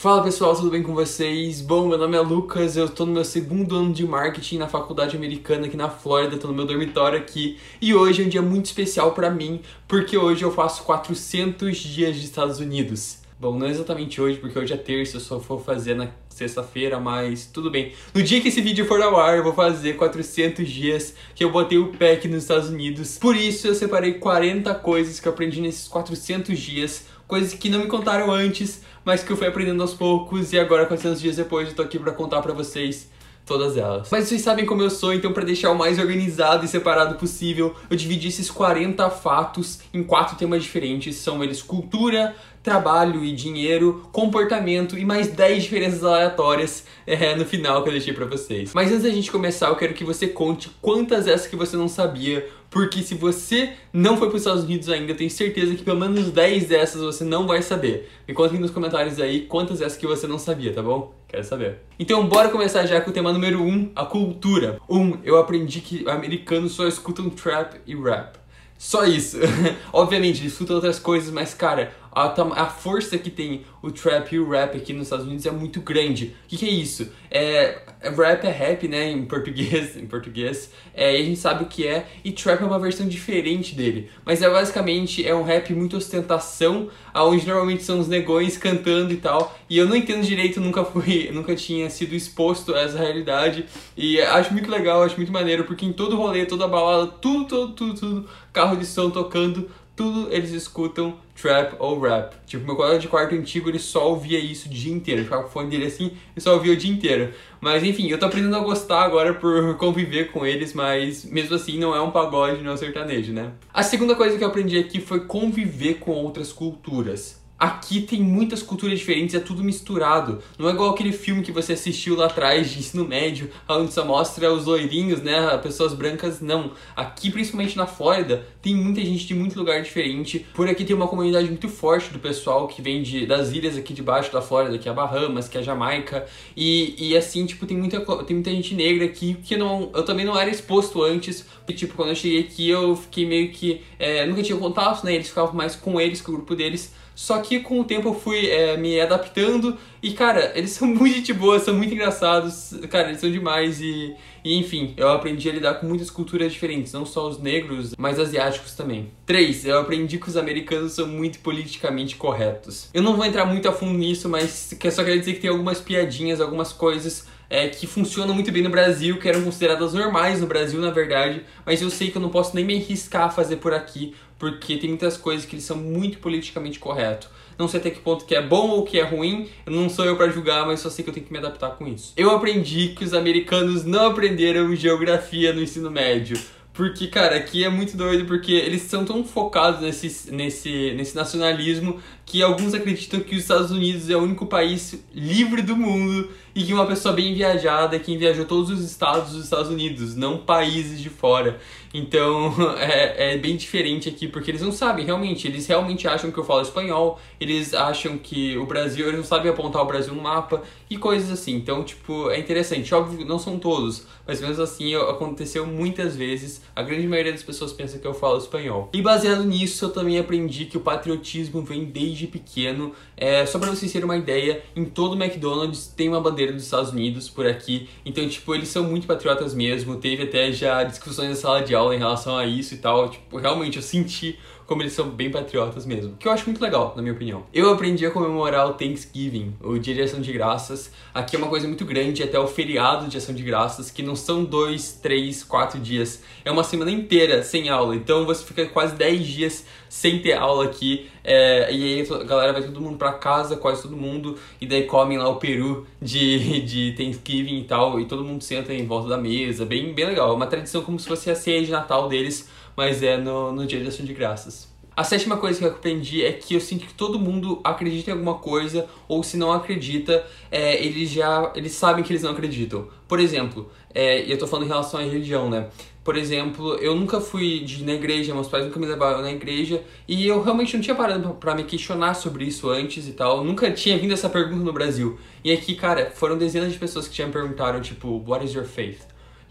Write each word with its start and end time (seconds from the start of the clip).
Fala 0.00 0.22
pessoal, 0.22 0.56
tudo 0.56 0.70
bem 0.70 0.82
com 0.82 0.94
vocês? 0.94 1.60
Bom, 1.60 1.86
meu 1.86 1.98
nome 1.98 2.16
é 2.16 2.20
Lucas, 2.20 2.74
eu 2.74 2.88
tô 2.88 3.04
no 3.04 3.12
meu 3.12 3.22
segundo 3.22 3.76
ano 3.76 3.92
de 3.92 4.06
marketing 4.06 4.56
na 4.56 4.66
faculdade 4.66 5.14
americana 5.14 5.66
aqui 5.66 5.76
na 5.76 5.90
Flórida, 5.90 6.38
tô 6.38 6.48
no 6.48 6.54
meu 6.54 6.64
dormitório 6.64 7.18
aqui 7.18 7.58
e 7.82 7.94
hoje 7.94 8.22
é 8.22 8.24
um 8.24 8.28
dia 8.30 8.40
muito 8.40 8.64
especial 8.64 9.12
para 9.12 9.28
mim 9.28 9.60
porque 9.86 10.16
hoje 10.16 10.42
eu 10.42 10.50
faço 10.50 10.84
400 10.84 11.76
dias 11.76 12.16
de 12.16 12.24
Estados 12.24 12.60
Unidos. 12.60 13.18
Bom, 13.38 13.58
não 13.58 13.66
exatamente 13.66 14.20
hoje, 14.20 14.38
porque 14.38 14.58
hoje 14.58 14.72
é 14.72 14.76
terça, 14.76 15.16
eu 15.16 15.20
só 15.20 15.38
vou 15.38 15.58
fazer 15.58 15.94
na 15.94 16.08
sexta-feira, 16.28 17.00
mas 17.00 17.46
tudo 17.46 17.70
bem. 17.70 17.92
No 18.14 18.22
dia 18.22 18.38
que 18.40 18.48
esse 18.48 18.60
vídeo 18.60 18.84
for 18.84 19.00
ao 19.00 19.18
ar, 19.18 19.38
eu 19.38 19.42
vou 19.42 19.54
fazer 19.54 19.96
400 19.96 20.68
dias 20.68 21.14
que 21.34 21.42
eu 21.42 21.50
botei 21.50 21.78
o 21.78 21.88
pé 21.88 22.12
aqui 22.12 22.28
nos 22.28 22.42
Estados 22.42 22.68
Unidos. 22.68 23.18
Por 23.18 23.34
isso, 23.34 23.66
eu 23.66 23.74
separei 23.74 24.14
40 24.14 24.74
coisas 24.74 25.18
que 25.18 25.26
eu 25.26 25.32
aprendi 25.32 25.60
nesses 25.62 25.88
400 25.88 26.58
dias, 26.58 27.06
coisas 27.30 27.54
que 27.54 27.70
não 27.70 27.78
me 27.78 27.86
contaram 27.86 28.30
antes, 28.30 28.82
mas 29.04 29.22
que 29.22 29.30
eu 29.30 29.36
fui 29.36 29.46
aprendendo 29.46 29.80
aos 29.80 29.94
poucos 29.94 30.52
e 30.52 30.58
agora 30.58 30.84
400 30.84 31.20
dias 31.20 31.36
depois 31.36 31.68
eu 31.68 31.74
tô 31.76 31.82
aqui 31.82 31.96
para 31.96 32.12
contar 32.12 32.42
para 32.42 32.52
vocês 32.52 33.08
todas 33.46 33.76
elas. 33.76 34.08
Mas 34.10 34.28
vocês 34.28 34.42
sabem 34.42 34.66
como 34.66 34.82
eu 34.82 34.90
sou, 34.90 35.14
então 35.14 35.32
para 35.32 35.44
deixar 35.44 35.70
o 35.70 35.78
mais 35.78 35.98
organizado 35.98 36.64
e 36.64 36.68
separado 36.68 37.14
possível, 37.14 37.74
eu 37.88 37.96
dividi 37.96 38.28
esses 38.28 38.50
40 38.50 39.08
fatos 39.10 39.80
em 39.94 40.02
quatro 40.02 40.36
temas 40.36 40.62
diferentes. 40.62 41.16
São 41.16 41.42
eles 41.42 41.62
cultura, 41.62 42.34
trabalho 42.62 43.24
e 43.24 43.32
dinheiro, 43.32 44.06
comportamento 44.12 44.98
e 44.98 45.04
mais 45.04 45.28
10 45.28 45.62
diferenças 45.62 46.04
aleatórias 46.04 46.84
é, 47.06 47.34
no 47.34 47.44
final 47.44 47.82
que 47.82 47.88
eu 47.88 47.92
deixei 47.92 48.12
para 48.12 48.26
vocês. 48.26 48.72
Mas 48.74 48.90
antes 48.90 49.02
da 49.04 49.10
gente 49.10 49.30
começar, 49.30 49.68
eu 49.68 49.76
quero 49.76 49.94
que 49.94 50.04
você 50.04 50.26
conte 50.28 50.70
quantas 50.80 51.26
essas 51.26 51.46
que 51.46 51.56
você 51.56 51.76
não 51.76 51.88
sabia, 51.88 52.46
porque 52.68 53.02
se 53.02 53.14
você 53.14 53.72
não 53.92 54.16
foi 54.16 54.28
para 54.28 54.36
os 54.36 54.42
Estados 54.42 54.64
Unidos 54.64 54.88
ainda, 54.88 55.12
eu 55.12 55.16
tenho 55.16 55.30
certeza 55.30 55.74
que 55.74 55.82
pelo 55.82 55.98
menos 55.98 56.30
10 56.30 56.66
dessas 56.66 57.02
você 57.02 57.24
não 57.24 57.46
vai 57.46 57.62
saber. 57.62 58.08
Me 58.28 58.34
contem 58.34 58.60
nos 58.60 58.70
comentários 58.70 59.18
aí 59.18 59.40
quantas 59.40 59.78
dessas 59.78 59.98
que 59.98 60.06
você 60.06 60.26
não 60.26 60.38
sabia, 60.38 60.72
tá 60.72 60.82
bom? 60.82 61.14
Quero 61.26 61.44
saber. 61.44 61.78
Então, 61.98 62.26
bora 62.26 62.48
começar 62.48 62.84
já 62.86 63.00
com 63.00 63.10
o 63.10 63.12
tema 63.12 63.32
número 63.32 63.62
1, 63.62 63.68
um, 63.68 63.90
a 63.94 64.04
cultura. 64.04 64.80
1. 64.88 64.98
Um, 64.98 65.18
eu 65.24 65.38
aprendi 65.38 65.80
que 65.80 66.08
americanos 66.08 66.72
só 66.72 66.86
escutam 66.86 67.30
trap 67.30 67.80
e 67.86 67.94
rap. 67.94 68.38
Só 68.80 69.04
isso. 69.04 69.36
Obviamente, 69.92 70.40
eles 70.40 70.52
escutam 70.52 70.76
outras 70.76 70.98
coisas, 70.98 71.30
mas, 71.30 71.52
cara, 71.52 71.92
a, 72.12 72.34
a 72.62 72.66
força 72.66 73.16
que 73.18 73.30
tem 73.30 73.64
o 73.82 73.90
trap 73.90 74.32
e 74.32 74.38
o 74.38 74.48
rap 74.48 74.76
aqui 74.76 74.92
nos 74.92 75.04
Estados 75.04 75.26
Unidos 75.26 75.46
é 75.46 75.50
muito 75.50 75.80
grande. 75.80 76.34
O 76.44 76.48
que, 76.48 76.56
que 76.56 76.66
é 76.66 76.70
isso? 76.70 77.10
É, 77.30 77.78
rap 78.02 78.44
é 78.44 78.50
rap, 78.50 78.88
né, 78.88 79.10
em 79.10 79.24
português, 79.24 79.96
em 79.98 80.06
português. 80.06 80.72
É, 80.92 81.16
e 81.16 81.22
a 81.22 81.24
gente 81.24 81.38
sabe 81.38 81.64
o 81.64 81.66
que 81.66 81.86
é. 81.86 82.06
E 82.24 82.32
trap 82.32 82.62
é 82.62 82.64
uma 82.64 82.78
versão 82.78 83.06
diferente 83.06 83.74
dele. 83.74 84.10
Mas 84.24 84.42
é 84.42 84.50
basicamente 84.50 85.26
é 85.26 85.34
um 85.34 85.42
rap 85.42 85.72
muito 85.72 85.96
ostentação, 85.96 86.88
aonde 87.14 87.46
normalmente 87.46 87.82
são 87.82 88.00
os 88.00 88.08
negões 88.08 88.58
cantando 88.58 89.12
e 89.12 89.16
tal. 89.16 89.56
E 89.68 89.78
eu 89.78 89.86
não 89.86 89.94
entendo 89.94 90.22
direito, 90.22 90.60
nunca 90.60 90.84
fui, 90.84 91.30
nunca 91.32 91.54
tinha 91.54 91.88
sido 91.88 92.14
exposto 92.14 92.74
a 92.74 92.80
essa 92.80 92.98
realidade. 92.98 93.66
E 93.96 94.20
acho 94.20 94.52
muito 94.52 94.70
legal, 94.70 95.02
acho 95.02 95.16
muito 95.16 95.32
maneiro, 95.32 95.64
porque 95.64 95.86
em 95.86 95.92
todo 95.92 96.16
rolê, 96.16 96.44
toda 96.44 96.66
balada, 96.66 97.06
tudo, 97.06 97.46
tudo, 97.46 97.72
tudo, 97.72 97.94
tudo, 97.94 98.28
carro 98.52 98.76
de 98.76 98.84
som 98.84 99.10
tocando 99.10 99.70
tudo 100.00 100.32
eles 100.32 100.52
escutam 100.52 101.18
trap 101.38 101.74
ou 101.78 102.00
rap. 102.00 102.34
Tipo, 102.46 102.64
meu 102.64 102.74
colega 102.74 102.98
de 102.98 103.06
quarto 103.06 103.34
antigo, 103.34 103.68
ele 103.68 103.78
só 103.78 104.08
ouvia 104.08 104.38
isso 104.38 104.66
o 104.66 104.70
dia 104.70 104.90
inteiro. 104.90 105.24
Ficava 105.24 105.42
com 105.42 105.50
o 105.50 105.52
fone 105.52 105.68
dele 105.68 105.84
assim 105.84 106.12
e 106.34 106.40
só 106.40 106.54
ouvia 106.54 106.72
o 106.72 106.76
dia 106.76 106.90
inteiro. 106.90 107.34
Mas 107.60 107.84
enfim, 107.84 108.08
eu 108.08 108.18
tô 108.18 108.24
aprendendo 108.24 108.56
a 108.56 108.60
gostar 108.60 109.02
agora 109.02 109.34
por 109.34 109.76
conviver 109.76 110.32
com 110.32 110.46
eles, 110.46 110.72
mas 110.72 111.26
mesmo 111.26 111.54
assim 111.54 111.78
não 111.78 111.94
é 111.94 112.00
um 112.00 112.10
pagode, 112.10 112.62
não 112.62 112.70
é 112.70 112.74
um 112.74 112.78
sertanejo, 112.78 113.34
né? 113.34 113.52
A 113.74 113.82
segunda 113.82 114.14
coisa 114.14 114.38
que 114.38 114.42
eu 114.42 114.48
aprendi 114.48 114.78
aqui 114.78 115.02
foi 115.02 115.20
conviver 115.26 115.96
com 115.96 116.12
outras 116.12 116.50
culturas. 116.50 117.38
Aqui 117.60 118.00
tem 118.00 118.22
muitas 118.22 118.62
culturas 118.62 118.98
diferentes, 118.98 119.34
é 119.34 119.38
tudo 119.38 119.62
misturado. 119.62 120.42
Não 120.58 120.66
é 120.66 120.72
igual 120.72 120.94
aquele 120.94 121.12
filme 121.12 121.42
que 121.42 121.52
você 121.52 121.74
assistiu 121.74 122.16
lá 122.16 122.24
atrás 122.24 122.70
de 122.70 122.78
ensino 122.78 123.06
médio, 123.06 123.50
onde 123.68 123.92
só 123.92 124.02
mostra 124.02 124.50
os 124.50 124.64
loirinhos, 124.64 125.20
né? 125.20 125.58
Pessoas 125.58 125.92
brancas, 125.92 126.40
não. 126.40 126.72
Aqui, 126.96 127.30
principalmente 127.30 127.76
na 127.76 127.86
Flórida, 127.86 128.46
tem 128.62 128.74
muita 128.74 129.02
gente 129.02 129.26
de 129.26 129.34
muito 129.34 129.58
lugar 129.58 129.82
diferente. 129.82 130.46
Por 130.54 130.70
aqui 130.70 130.86
tem 130.86 130.96
uma 130.96 131.06
comunidade 131.06 131.48
muito 131.48 131.68
forte 131.68 132.10
do 132.10 132.18
pessoal 132.18 132.66
que 132.66 132.80
vem 132.80 133.02
de, 133.02 133.26
das 133.26 133.52
ilhas 133.52 133.76
aqui 133.76 133.92
debaixo 133.92 134.32
da 134.32 134.40
Flórida, 134.40 134.78
que 134.78 134.88
é 134.88 134.92
a 134.92 134.94
Bahamas, 134.94 135.46
que 135.46 135.58
é 135.58 135.60
a 135.60 135.62
Jamaica. 135.62 136.26
E, 136.56 136.94
e 137.10 137.14
assim, 137.14 137.44
tipo, 137.44 137.66
tem 137.66 137.76
muita, 137.76 138.00
tem 138.24 138.36
muita 138.36 138.50
gente 138.50 138.74
negra 138.74 139.04
aqui 139.04 139.34
que 139.34 139.58
não, 139.58 139.90
eu 139.94 140.02
também 140.02 140.24
não 140.24 140.38
era 140.38 140.48
exposto 140.48 141.02
antes. 141.02 141.44
Porque, 141.58 141.74
tipo, 141.74 141.92
quando 141.92 142.08
eu 142.08 142.16
cheguei 142.16 142.40
aqui, 142.40 142.70
eu 142.70 142.96
fiquei 142.96 143.26
meio 143.26 143.50
que. 143.50 143.82
É, 143.98 144.24
nunca 144.24 144.42
tinha 144.42 144.56
contato, 144.56 145.04
né? 145.04 145.14
Eles 145.14 145.28
ficavam 145.28 145.54
mais 145.54 145.76
com 145.76 146.00
eles, 146.00 146.22
com 146.22 146.32
o 146.32 146.36
grupo 146.36 146.56
deles. 146.56 146.98
Só 147.20 147.38
que 147.42 147.60
com 147.60 147.78
o 147.78 147.84
tempo 147.84 148.08
eu 148.08 148.14
fui 148.14 148.48
é, 148.48 148.78
me 148.78 148.98
adaptando 148.98 149.76
e, 150.02 150.12
cara, 150.14 150.52
eles 150.56 150.70
são 150.70 150.88
muito 150.88 151.16
gente 151.16 151.34
boa, 151.34 151.58
são 151.58 151.74
muito 151.74 151.92
engraçados, 151.92 152.74
cara, 152.88 153.08
eles 153.08 153.20
são 153.20 153.30
demais 153.30 153.78
e, 153.78 154.14
e, 154.42 154.56
enfim, 154.56 154.94
eu 154.96 155.06
aprendi 155.10 155.46
a 155.50 155.52
lidar 155.52 155.74
com 155.74 155.86
muitas 155.86 156.08
culturas 156.08 156.50
diferentes, 156.50 156.94
não 156.94 157.04
só 157.04 157.28
os 157.28 157.38
negros, 157.38 157.94
mas 157.98 158.18
asiáticos 158.18 158.72
também. 158.72 159.10
3. 159.26 159.66
Eu 159.66 159.80
aprendi 159.80 160.16
que 160.16 160.30
os 160.30 160.36
americanos 160.38 160.92
são 160.92 161.06
muito 161.06 161.40
politicamente 161.40 162.16
corretos. 162.16 162.88
Eu 162.94 163.02
não 163.02 163.14
vou 163.14 163.26
entrar 163.26 163.44
muito 163.44 163.68
a 163.68 163.72
fundo 163.72 163.98
nisso, 163.98 164.26
mas 164.26 164.74
só 164.90 165.04
quero 165.04 165.18
dizer 165.18 165.34
que 165.34 165.40
tem 165.40 165.50
algumas 165.50 165.78
piadinhas, 165.78 166.40
algumas 166.40 166.72
coisas 166.72 167.26
é, 167.50 167.68
que 167.68 167.86
funcionam 167.86 168.32
muito 168.32 168.50
bem 168.50 168.62
no 168.62 168.70
Brasil, 168.70 169.18
que 169.18 169.28
eram 169.28 169.42
consideradas 169.42 169.92
normais 169.92 170.40
no 170.40 170.46
Brasil, 170.46 170.80
na 170.80 170.90
verdade, 170.90 171.44
mas 171.66 171.82
eu 171.82 171.90
sei 171.90 172.10
que 172.10 172.16
eu 172.16 172.22
não 172.22 172.30
posso 172.30 172.54
nem 172.54 172.64
me 172.64 172.76
arriscar 172.76 173.24
a 173.24 173.30
fazer 173.30 173.56
por 173.56 173.74
aqui, 173.74 174.14
porque 174.40 174.78
tem 174.78 174.88
muitas 174.88 175.18
coisas 175.18 175.44
que 175.44 175.54
eles 175.54 175.64
são 175.64 175.76
muito 175.76 176.18
politicamente 176.18 176.78
corretos. 176.78 177.28
Não 177.58 177.68
sei 177.68 177.78
até 177.78 177.90
que 177.90 178.00
ponto 178.00 178.24
que 178.24 178.34
é 178.34 178.40
bom 178.40 178.70
ou 178.70 178.84
que 178.84 178.98
é 178.98 179.04
ruim, 179.04 179.50
não 179.66 179.90
sou 179.90 180.06
eu 180.06 180.16
para 180.16 180.30
julgar, 180.30 180.66
mas 180.66 180.80
só 180.80 180.88
sei 180.88 181.04
que 181.04 181.10
eu 181.10 181.14
tenho 181.14 181.26
que 181.26 181.32
me 181.32 181.38
adaptar 181.38 181.76
com 181.76 181.86
isso. 181.86 182.14
Eu 182.16 182.30
aprendi 182.30 182.94
que 182.96 183.04
os 183.04 183.12
americanos 183.12 183.84
não 183.84 184.06
aprenderam 184.06 184.74
geografia 184.74 185.52
no 185.52 185.62
ensino 185.62 185.90
médio. 185.90 186.40
Porque, 186.72 187.08
cara, 187.08 187.36
aqui 187.36 187.62
é 187.62 187.68
muito 187.68 187.96
doido 187.98 188.24
porque 188.24 188.52
eles 188.52 188.82
são 188.82 189.04
tão 189.04 189.22
focados 189.22 189.82
nesse, 189.82 190.32
nesse, 190.32 190.94
nesse 190.96 191.14
nacionalismo 191.14 192.00
que 192.30 192.44
alguns 192.44 192.74
acreditam 192.74 193.18
que 193.18 193.34
os 193.34 193.42
Estados 193.42 193.72
Unidos 193.72 194.08
é 194.08 194.14
o 194.14 194.20
único 194.20 194.46
país 194.46 195.02
livre 195.12 195.62
do 195.62 195.76
mundo 195.76 196.30
e 196.54 196.62
que 196.62 196.72
uma 196.72 196.86
pessoa 196.86 197.12
bem 197.12 197.34
viajada 197.34 197.96
é 197.96 197.98
quem 197.98 198.16
viajou 198.16 198.44
todos 198.44 198.70
os 198.70 198.84
estados 198.84 199.32
dos 199.32 199.44
Estados 199.44 199.68
Unidos, 199.68 200.14
não 200.14 200.38
países 200.38 201.00
de 201.00 201.08
fora. 201.08 201.58
Então 201.92 202.54
é, 202.78 203.34
é 203.34 203.38
bem 203.38 203.56
diferente 203.56 204.08
aqui, 204.08 204.28
porque 204.28 204.50
eles 204.50 204.62
não 204.62 204.70
sabem 204.70 205.04
realmente, 205.04 205.48
eles 205.48 205.66
realmente 205.66 206.06
acham 206.06 206.30
que 206.30 206.38
eu 206.38 206.44
falo 206.44 206.62
espanhol, 206.62 207.20
eles 207.40 207.74
acham 207.74 208.16
que 208.16 208.56
o 208.58 208.66
Brasil, 208.66 209.06
eles 209.06 209.18
não 209.18 209.24
sabem 209.24 209.50
apontar 209.50 209.82
o 209.82 209.86
Brasil 209.86 210.14
no 210.14 210.22
mapa 210.22 210.62
e 210.88 210.96
coisas 210.96 211.30
assim. 211.30 211.54
Então, 211.54 211.82
tipo, 211.82 212.30
é 212.30 212.38
interessante. 212.38 212.94
Óbvio, 212.94 213.26
não 213.26 213.38
são 213.38 213.58
todos, 213.58 214.06
mas 214.26 214.40
mesmo 214.40 214.62
assim 214.62 214.94
aconteceu 214.94 215.66
muitas 215.66 216.16
vezes. 216.16 216.62
A 216.74 216.82
grande 216.82 217.06
maioria 217.06 217.32
das 217.32 217.42
pessoas 217.42 217.72
pensa 217.72 217.98
que 217.98 218.06
eu 218.06 218.14
falo 218.14 218.38
espanhol. 218.38 218.88
E 218.92 219.02
baseado 219.02 219.44
nisso, 219.44 219.84
eu 219.84 219.90
também 219.90 220.18
aprendi 220.18 220.66
que 220.66 220.76
o 220.76 220.80
patriotismo 220.80 221.62
vem 221.62 221.84
desde 221.84 222.19
pequeno. 222.26 222.92
É, 223.16 223.44
só 223.46 223.58
pra 223.58 223.70
vocês 223.70 223.92
terem 223.92 224.04
uma 224.04 224.16
ideia, 224.16 224.62
em 224.74 224.84
todo 224.84 225.14
o 225.14 225.22
McDonald's 225.22 225.86
tem 225.88 226.08
uma 226.08 226.20
bandeira 226.20 226.52
dos 226.52 226.64
Estados 226.64 226.90
Unidos 226.90 227.28
por 227.28 227.46
aqui. 227.46 227.88
Então, 228.04 228.26
tipo, 228.28 228.54
eles 228.54 228.68
são 228.68 228.84
muito 228.84 229.06
patriotas 229.06 229.54
mesmo. 229.54 229.96
Teve 229.96 230.24
até 230.24 230.52
já 230.52 230.82
discussões 230.84 231.28
na 231.30 231.36
sala 231.36 231.62
de 231.62 231.74
aula 231.74 231.94
em 231.94 231.98
relação 231.98 232.36
a 232.36 232.46
isso 232.46 232.74
e 232.74 232.78
tal. 232.78 233.08
Tipo, 233.08 233.36
realmente 233.38 233.76
eu 233.76 233.82
senti 233.82 234.38
como 234.70 234.82
eles 234.82 234.92
são 234.92 235.08
bem 235.08 235.32
patriotas 235.32 235.84
mesmo. 235.84 236.14
Que 236.16 236.28
eu 236.28 236.32
acho 236.32 236.44
muito 236.46 236.62
legal, 236.62 236.92
na 236.94 237.02
minha 237.02 237.12
opinião. 237.12 237.42
Eu 237.52 237.72
aprendi 237.72 238.06
a 238.06 238.10
comemorar 238.12 238.68
o 238.68 238.74
Thanksgiving, 238.74 239.52
o 239.60 239.76
Dia 239.80 239.96
de 239.96 240.02
Ação 240.02 240.20
de 240.20 240.32
Graças. 240.32 240.92
Aqui 241.12 241.34
é 241.34 241.38
uma 241.40 241.48
coisa 241.48 241.66
muito 241.66 241.84
grande, 241.84 242.22
até 242.22 242.38
o 242.38 242.46
feriado 242.46 243.08
de 243.08 243.16
Ação 243.18 243.34
de 243.34 243.42
Graças, 243.42 243.90
que 243.90 244.00
não 244.00 244.14
são 244.14 244.44
dois, 244.44 244.92
três, 244.92 245.42
quatro 245.42 245.80
dias. 245.80 246.22
É 246.44 246.52
uma 246.52 246.62
semana 246.62 246.92
inteira 246.92 247.42
sem 247.42 247.68
aula. 247.68 247.96
Então 247.96 248.24
você 248.24 248.44
fica 248.44 248.64
quase 248.66 248.94
dez 248.94 249.26
dias 249.26 249.66
sem 249.88 250.20
ter 250.20 250.34
aula 250.34 250.66
aqui. 250.66 251.10
É, 251.24 251.74
e 251.74 251.98
aí 251.98 252.08
a 252.08 252.22
galera 252.22 252.52
vai 252.52 252.62
todo 252.62 252.80
mundo 252.80 252.96
pra 252.96 253.14
casa, 253.14 253.56
quase 253.56 253.82
todo 253.82 253.96
mundo, 253.96 254.38
e 254.60 254.66
daí 254.66 254.84
comem 254.84 255.18
lá 255.18 255.28
o 255.28 255.36
peru 255.36 255.84
de, 256.00 256.60
de 256.62 256.94
Thanksgiving 256.96 257.58
e 257.58 257.64
tal, 257.64 257.98
e 257.98 258.04
todo 258.04 258.24
mundo 258.24 258.44
senta 258.44 258.72
em 258.72 258.86
volta 258.86 259.08
da 259.08 259.18
mesa. 259.18 259.66
Bem, 259.66 259.92
bem 259.92 260.06
legal. 260.06 260.30
É 260.30 260.32
uma 260.32 260.46
tradição 260.46 260.82
como 260.82 260.96
se 261.00 261.08
fosse 261.08 261.28
a 261.28 261.34
ceia 261.34 261.60
de 261.60 261.72
Natal 261.72 262.08
deles 262.08 262.48
mas 262.76 263.02
é 263.02 263.16
no, 263.16 263.52
no 263.52 263.66
dia 263.66 263.80
de 263.80 263.88
ação 263.88 264.04
de 264.04 264.14
graças. 264.14 264.70
A 264.96 265.04
sétima 265.04 265.36
coisa 265.36 265.58
que 265.58 265.64
eu 265.64 265.70
aprendi 265.70 266.24
é 266.24 266.32
que 266.32 266.54
eu 266.54 266.60
sinto 266.60 266.86
que 266.86 266.92
todo 266.92 267.18
mundo 267.18 267.60
acredita 267.64 268.10
em 268.10 268.12
alguma 268.12 268.34
coisa, 268.34 268.86
ou 269.08 269.22
se 269.22 269.36
não 269.36 269.52
acredita, 269.52 270.24
é, 270.50 270.84
eles 270.84 271.10
já 271.10 271.52
eles 271.54 271.72
sabem 271.72 272.04
que 272.04 272.12
eles 272.12 272.22
não 272.22 272.32
acreditam. 272.32 272.88
Por 273.08 273.18
exemplo, 273.18 273.70
é, 273.94 274.30
eu 274.30 274.36
tô 274.36 274.46
falando 274.46 274.66
em 274.66 274.68
relação 274.68 275.00
à 275.00 275.02
religião, 275.02 275.48
né? 275.48 275.68
Por 276.02 276.16
exemplo, 276.16 276.74
eu 276.76 276.94
nunca 276.94 277.20
fui 277.20 277.60
de, 277.60 277.84
na 277.84 277.92
igreja, 277.92 278.34
meus 278.34 278.48
pais 278.48 278.64
nunca 278.64 278.80
me 278.80 278.86
levaram 278.86 279.22
na 279.22 279.30
igreja, 279.30 279.82
e 280.08 280.26
eu 280.26 280.42
realmente 280.42 280.74
não 280.74 280.82
tinha 280.82 280.94
parado 280.94 281.34
para 281.34 281.54
me 281.54 281.64
questionar 281.64 282.14
sobre 282.14 282.44
isso 282.44 282.68
antes 282.68 283.06
e 283.06 283.12
tal. 283.12 283.44
Nunca 283.44 283.70
tinha 283.70 283.96
vindo 283.96 284.12
essa 284.12 284.28
pergunta 284.28 284.64
no 284.64 284.72
Brasil. 284.72 285.18
E 285.44 285.52
aqui, 285.52 285.74
cara, 285.74 286.10
foram 286.14 286.36
dezenas 286.36 286.72
de 286.72 286.78
pessoas 286.78 287.06
que 287.06 287.16
já 287.16 287.26
me 287.26 287.32
perguntaram, 287.32 287.80
tipo, 287.80 288.22
what 288.26 288.44
is 288.44 288.54
your 288.54 288.64
faith? 288.64 289.02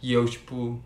E 0.01 0.11
eu, 0.11 0.25
tipo, 0.25 0.79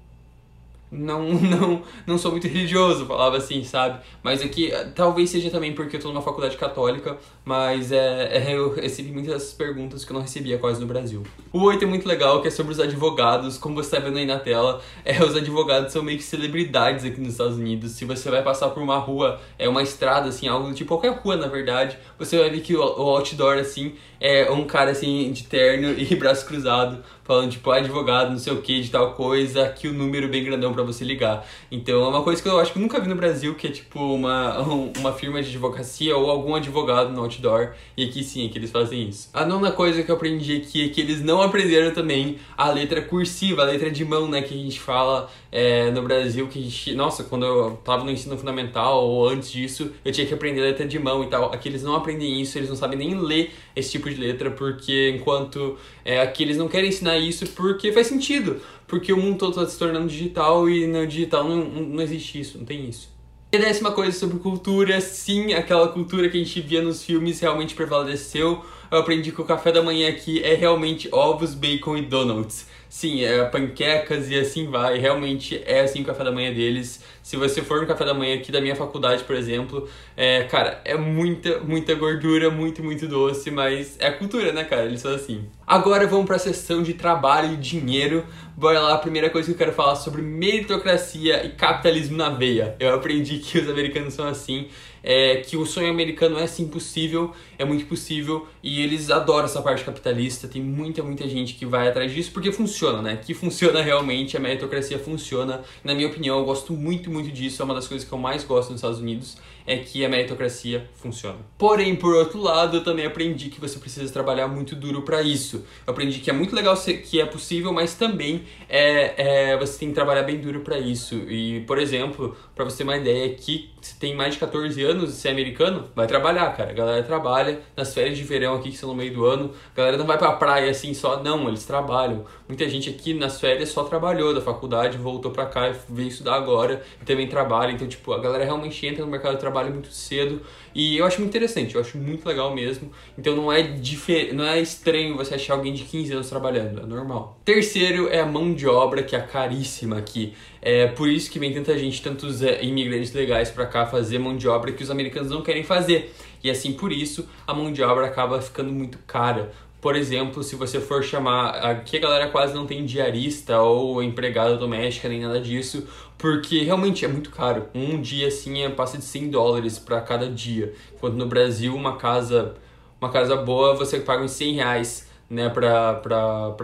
não, 0.93 1.33
não, 1.41 1.81
não 2.05 2.17
sou 2.17 2.31
muito 2.31 2.47
religioso, 2.47 3.05
falava 3.05 3.37
assim, 3.37 3.63
sabe? 3.63 3.99
Mas 4.21 4.41
aqui, 4.41 4.71
é 4.71 4.85
talvez 4.85 5.29
seja 5.29 5.49
também 5.49 5.73
porque 5.73 5.97
eu 5.97 5.99
tô 5.99 6.09
numa 6.09 6.21
faculdade 6.21 6.55
católica, 6.55 7.17
mas 7.43 7.91
é, 7.91 8.37
é, 8.37 8.55
eu 8.55 8.73
recebi 8.73 9.11
muitas 9.11 9.53
perguntas 9.53 10.05
que 10.05 10.11
eu 10.11 10.15
não 10.15 10.21
recebia 10.21 10.57
quase 10.57 10.79
no 10.79 10.87
Brasil. 10.87 11.23
O 11.51 11.63
8 11.63 11.83
é 11.83 11.87
muito 11.87 12.07
legal, 12.07 12.41
que 12.41 12.47
é 12.47 12.51
sobre 12.51 12.71
os 12.71 12.79
advogados, 12.79 13.57
como 13.57 13.75
você 13.75 13.95
tá 13.95 13.99
vendo 13.99 14.17
aí 14.17 14.25
na 14.25 14.39
tela, 14.39 14.81
é, 15.03 15.21
os 15.23 15.35
advogados 15.35 15.91
são 15.91 16.03
meio 16.03 16.17
que 16.17 16.23
celebridades 16.23 17.03
aqui 17.03 17.19
nos 17.19 17.31
Estados 17.31 17.57
Unidos. 17.57 17.91
Se 17.93 18.05
você 18.05 18.29
vai 18.29 18.43
passar 18.43 18.69
por 18.69 18.81
uma 18.81 18.97
rua, 18.97 19.41
é 19.57 19.67
uma 19.67 19.81
estrada, 19.81 20.29
assim, 20.29 20.47
algo 20.47 20.71
tipo 20.73 20.89
qualquer 20.89 21.19
rua, 21.19 21.35
na 21.35 21.47
verdade, 21.47 21.97
você 22.17 22.37
vai 22.37 22.49
ver 22.49 22.61
que 22.61 22.75
o, 22.75 22.79
o 22.79 23.09
outdoor, 23.09 23.57
assim, 23.57 23.93
é 24.19 24.49
um 24.49 24.65
cara, 24.65 24.91
assim, 24.91 25.31
de 25.31 25.43
terno 25.43 25.93
e 25.99 26.15
braço 26.15 26.45
cruzado, 26.45 27.03
falando, 27.23 27.51
tipo, 27.51 27.69
advogado, 27.71 28.31
não 28.31 28.39
sei 28.39 28.53
o 28.53 28.61
que, 28.61 28.81
de 28.81 28.89
tal 28.89 29.13
coisa, 29.13 29.63
aqui 29.63 29.87
o 29.87 29.93
número 29.93 30.27
bem 30.29 30.43
grandão 30.43 30.73
para 30.83 30.93
você 30.93 31.03
ligar. 31.03 31.47
Então 31.71 32.03
é 32.03 32.07
uma 32.07 32.21
coisa 32.23 32.41
que 32.41 32.47
eu 32.47 32.59
acho 32.59 32.73
que 32.73 32.79
nunca 32.79 32.99
vi 32.99 33.07
no 33.07 33.15
Brasil, 33.15 33.55
que 33.55 33.67
é 33.67 33.71
tipo 33.71 33.99
uma, 33.99 34.59
uma 34.59 35.13
firma 35.13 35.41
de 35.41 35.49
advocacia 35.49 36.15
ou 36.15 36.29
algum 36.29 36.55
advogado 36.55 37.11
no 37.11 37.21
outdoor, 37.21 37.73
e 37.95 38.05
aqui 38.05 38.23
sim, 38.23 38.47
aqui 38.47 38.57
eles 38.57 38.71
fazem 38.71 39.09
isso. 39.09 39.29
A 39.33 39.45
nona 39.45 39.71
coisa 39.71 40.03
que 40.03 40.11
eu 40.11 40.15
aprendi 40.15 40.57
aqui 40.57 40.85
é 40.85 40.89
que 40.89 41.01
eles 41.01 41.23
não 41.23 41.41
aprenderam 41.41 41.93
também 41.93 42.37
a 42.57 42.69
letra 42.69 43.01
cursiva, 43.01 43.61
a 43.61 43.65
letra 43.65 43.89
de 43.89 44.03
mão, 44.03 44.27
né, 44.27 44.41
que 44.41 44.53
a 44.53 44.57
gente 44.57 44.79
fala 44.79 45.29
é, 45.51 45.91
no 45.91 46.01
Brasil, 46.01 46.47
que 46.47 46.59
a 46.59 46.61
gente, 46.61 46.93
nossa, 46.95 47.23
quando 47.23 47.45
eu 47.45 47.79
tava 47.83 48.03
no 48.03 48.11
ensino 48.11 48.37
fundamental 48.37 49.05
ou 49.05 49.29
antes 49.29 49.51
disso, 49.51 49.91
eu 50.03 50.11
tinha 50.11 50.25
que 50.25 50.33
aprender 50.33 50.61
a 50.61 50.65
letra 50.65 50.85
de 50.85 50.97
mão 50.99 51.23
e 51.23 51.27
tal. 51.27 51.53
Aqui 51.53 51.69
eles 51.69 51.83
não 51.83 51.95
aprendem 51.95 52.41
isso, 52.41 52.57
eles 52.57 52.69
não 52.69 52.75
sabem 52.75 52.97
nem 52.97 53.19
ler 53.19 53.51
esse 53.75 53.91
tipo 53.91 54.09
de 54.09 54.15
letra, 54.15 54.51
porque 54.51 55.13
enquanto 55.15 55.77
é, 56.03 56.19
aqui 56.21 56.43
eles 56.43 56.57
não 56.57 56.67
querem 56.67 56.89
ensinar 56.89 57.17
isso 57.17 57.47
porque 57.47 57.91
faz 57.91 58.07
sentido, 58.07 58.61
porque 58.93 59.11
o 59.11 59.17
mundo 59.17 59.39
todo 59.39 59.49
está 59.49 59.65
se 59.65 59.79
tornando 59.79 60.07
digital 60.07 60.69
e 60.69 60.85
no 60.85 61.07
digital 61.07 61.43
não, 61.43 61.65
não 61.65 61.99
existe 62.03 62.39
isso, 62.39 62.59
não 62.59 62.65
tem 62.65 62.87
isso. 62.87 63.09
E 63.51 63.57
a 63.57 63.59
décima 63.59 63.91
coisa 63.91 64.15
sobre 64.15 64.37
cultura, 64.37 65.01
sim, 65.01 65.51
aquela 65.51 65.87
cultura 65.87 66.29
que 66.29 66.37
a 66.37 66.39
gente 66.39 66.61
via 66.61 66.79
nos 66.79 67.03
filmes 67.03 67.39
realmente 67.39 67.73
prevaleceu. 67.73 68.63
Eu 68.91 68.99
aprendi 68.99 69.31
que 69.31 69.41
o 69.41 69.45
café 69.45 69.71
da 69.71 69.81
manhã 69.81 70.09
aqui 70.09 70.43
é 70.43 70.53
realmente 70.53 71.09
ovos, 71.11 71.55
bacon 71.55 71.97
e 71.97 72.03
donuts. 72.03 72.67
Sim, 72.93 73.23
é 73.23 73.43
panquecas 73.45 74.29
e 74.29 74.37
assim 74.37 74.69
vai. 74.69 74.99
Realmente 74.99 75.59
é 75.65 75.79
assim 75.79 76.03
o 76.03 76.05
café 76.05 76.23
da 76.23 76.31
manhã 76.31 76.53
deles. 76.53 77.03
Se 77.23 77.35
você 77.35 77.63
for 77.63 77.81
no 77.81 77.87
café 77.87 78.05
da 78.05 78.13
manhã 78.13 78.35
aqui 78.35 78.51
da 78.51 78.61
minha 78.61 78.75
faculdade, 78.75 79.23
por 79.23 79.35
exemplo, 79.35 79.89
é, 80.15 80.43
cara, 80.43 80.79
é 80.85 80.95
muita, 80.95 81.59
muita 81.61 81.95
gordura, 81.95 82.51
muito, 82.51 82.83
muito 82.83 83.07
doce, 83.07 83.49
mas 83.49 83.97
é 83.99 84.09
a 84.09 84.11
cultura, 84.13 84.53
né, 84.53 84.63
cara? 84.63 84.85
Eles 84.85 85.01
são 85.01 85.11
assim. 85.11 85.43
Agora 85.65 86.05
vamos 86.05 86.27
para 86.27 86.35
a 86.35 86.39
sessão 86.39 86.83
de 86.83 86.93
trabalho 86.93 87.53
e 87.53 87.57
dinheiro. 87.57 88.23
Bora 88.55 88.79
lá, 88.79 88.93
a 88.93 88.99
primeira 88.99 89.27
coisa 89.31 89.47
que 89.47 89.53
eu 89.53 89.57
quero 89.57 89.71
falar 89.71 89.95
sobre 89.95 90.21
meritocracia 90.21 91.43
e 91.47 91.49
capitalismo 91.49 92.15
na 92.15 92.29
veia. 92.29 92.75
Eu 92.79 92.93
aprendi 92.93 93.39
que 93.39 93.57
os 93.57 93.67
americanos 93.67 94.13
são 94.13 94.27
assim 94.27 94.67
é, 95.03 95.37
que 95.37 95.57
o 95.57 95.65
sonho 95.65 95.89
americano 95.89 96.39
é 96.39 96.47
sim 96.47 96.67
possível, 96.67 97.33
é 97.59 97.65
muito 97.65 97.85
possível 97.85 98.47
e 98.63 98.81
eles 98.81 99.09
adoram 99.09 99.45
essa 99.45 99.61
parte 99.61 99.83
capitalista. 99.83 100.47
Tem 100.47 100.61
muita, 100.61 101.03
muita 101.03 101.27
gente 101.27 101.55
que 101.55 101.65
vai 101.65 101.89
atrás 101.89 102.11
disso 102.13 102.31
porque 102.31 102.51
funciona, 102.51 103.01
né? 103.01 103.17
Que 103.17 103.33
funciona 103.33 103.81
realmente, 103.83 104.37
a 104.37 104.39
meritocracia 104.39 104.97
funciona. 104.97 105.61
Na 105.83 105.93
minha 105.93 106.07
opinião, 106.07 106.39
eu 106.39 106.45
gosto 106.45 106.71
muito, 106.73 107.11
muito 107.11 107.31
disso. 107.31 107.61
É 107.61 107.65
uma 107.65 107.75
das 107.75 107.87
coisas 107.87 108.07
que 108.07 108.13
eu 108.13 108.17
mais 108.17 108.43
gosto 108.43 108.69
nos 108.69 108.79
Estados 108.79 108.99
Unidos 108.99 109.37
é 109.65 109.77
que 109.77 110.05
a 110.05 110.09
meritocracia 110.09 110.89
funciona. 110.95 111.37
Porém, 111.57 111.95
por 111.95 112.13
outro 112.13 112.39
lado, 112.41 112.77
eu 112.77 112.83
também 112.83 113.05
aprendi 113.05 113.49
que 113.49 113.59
você 113.59 113.79
precisa 113.79 114.11
trabalhar 114.11 114.47
muito 114.47 114.75
duro 114.75 115.01
para 115.01 115.21
isso. 115.21 115.65
Eu 115.85 115.93
aprendi 115.93 116.19
que 116.19 116.29
é 116.29 116.33
muito 116.33 116.55
legal 116.55 116.75
que 116.77 117.19
é 117.19 117.25
possível, 117.25 117.71
mas 117.71 117.95
também 117.95 118.43
é, 118.69 119.51
é 119.51 119.57
você 119.57 119.79
tem 119.79 119.89
que 119.89 119.95
trabalhar 119.95 120.23
bem 120.23 120.39
duro 120.39 120.61
para 120.61 120.77
isso. 120.77 121.15
E, 121.29 121.61
por 121.61 121.77
exemplo, 121.77 122.35
para 122.55 122.65
você 122.65 122.77
ter 122.77 122.83
uma 122.83 122.97
ideia, 122.97 123.25
aqui 123.25 123.71
você 123.81 123.95
tem 123.99 124.15
mais 124.15 124.33
de 124.33 124.39
14 124.39 124.81
anos 124.83 125.23
e 125.23 125.27
é 125.27 125.31
americano, 125.31 125.89
vai 125.95 126.07
trabalhar, 126.07 126.55
cara. 126.55 126.71
A 126.71 126.73
galera 126.73 127.03
trabalha 127.03 127.59
nas 127.75 127.93
férias 127.93 128.17
de 128.17 128.23
verão 128.23 128.55
aqui 128.55 128.71
que 128.71 128.77
são 128.77 128.89
no 128.89 128.95
meio 128.95 129.13
do 129.13 129.25
ano. 129.25 129.51
A 129.73 129.77
galera 129.77 129.97
não 129.97 130.05
vai 130.05 130.17
pra 130.17 130.31
praia 130.33 130.71
assim 130.71 130.93
só, 130.93 131.21
não, 131.21 131.47
eles 131.47 131.65
trabalham. 131.65 132.25
Muita 132.47 132.67
gente 132.69 132.89
aqui 132.89 133.13
nas 133.13 133.39
férias 133.39 133.69
só 133.69 133.83
trabalhou 133.83 134.33
da 134.33 134.41
faculdade, 134.41 134.97
voltou 134.97 135.31
pra 135.31 135.45
cá 135.45 135.69
e 135.69 135.75
veio 135.89 136.07
estudar 136.07 136.35
agora 136.35 136.81
e 137.01 137.05
também 137.05 137.27
trabalha. 137.27 137.71
Então, 137.71 137.87
tipo, 137.87 138.13
a 138.13 138.19
galera 138.19 138.45
realmente 138.45 138.85
entra 138.85 139.03
no 139.03 139.11
mercado 139.11 139.33
de 139.33 139.39
trabalho 139.39 139.52
trabalho 139.53 139.71
muito 139.71 139.91
cedo 139.91 140.41
e 140.73 140.97
eu 140.97 141.05
acho 141.05 141.19
muito 141.19 141.29
interessante, 141.29 141.75
eu 141.75 141.81
acho 141.81 141.97
muito 141.97 142.27
legal 142.27 142.53
mesmo. 142.53 142.91
Então 143.17 143.35
não 143.35 143.51
é, 143.51 143.61
difer... 143.61 144.33
não 144.33 144.43
é 144.43 144.59
estranho 144.59 145.15
você 145.15 145.35
achar 145.35 145.53
alguém 145.53 145.71
de 145.71 145.83
15 145.83 146.13
anos 146.13 146.29
trabalhando, 146.29 146.81
é 146.81 146.85
normal. 146.85 147.39
Terceiro 147.45 148.09
é 148.09 148.19
a 148.19 148.25
mão 148.25 148.53
de 148.53 148.67
obra, 148.67 149.03
que 149.03 149.15
é 149.15 149.19
caríssima 149.19 149.99
aqui. 149.99 150.33
É 150.61 150.87
por 150.87 151.07
isso 151.07 151.29
que 151.29 151.37
vem 151.37 151.53
tanta 151.53 151.77
gente, 151.77 152.01
tantos 152.01 152.41
é, 152.41 152.63
imigrantes 152.63 153.13
legais 153.13 153.51
para 153.51 153.65
cá 153.67 153.85
fazer 153.85 154.17
mão 154.17 154.35
de 154.35 154.47
obra 154.47 154.71
que 154.71 154.81
os 154.81 154.89
americanos 154.89 155.29
não 155.29 155.43
querem 155.43 155.63
fazer. 155.63 156.13
E 156.43 156.49
assim 156.49 156.73
por 156.73 156.91
isso 156.91 157.29
a 157.45 157.53
mão 157.53 157.71
de 157.71 157.83
obra 157.83 158.07
acaba 158.07 158.41
ficando 158.41 158.71
muito 158.71 158.97
cara. 159.05 159.51
Por 159.83 159.97
exemplo, 159.97 160.41
se 160.43 160.55
você 160.55 160.79
for 160.79 161.03
chamar. 161.03 161.55
Aqui 161.55 161.97
a 161.97 161.99
galera 161.99 162.29
quase 162.29 162.53
não 162.53 162.65
tem 162.65 162.85
diarista 162.85 163.59
ou 163.59 164.01
empregada 164.01 164.55
doméstica 164.55 165.09
nem 165.09 165.19
nada 165.19 165.41
disso, 165.41 165.85
porque 166.17 166.63
realmente 166.63 167.03
é 167.03 167.07
muito 167.09 167.29
caro. 167.29 167.67
Um 167.75 167.99
dia 167.99 168.29
assim 168.29 168.63
é, 168.63 168.69
passa 168.69 168.97
de 168.97 169.03
100 169.03 169.29
dólares 169.29 169.77
para 169.77 169.99
cada 169.99 170.29
dia. 170.29 170.73
Enquanto 170.95 171.15
no 171.15 171.25
Brasil, 171.25 171.75
uma 171.75 171.97
casa, 171.97 172.53
uma 173.01 173.11
casa 173.11 173.35
boa 173.35 173.75
você 173.75 173.99
paga 173.99 174.23
uns 174.23 174.31
100 174.31 174.53
reais 174.53 175.09
né, 175.29 175.49
pra 175.49 175.99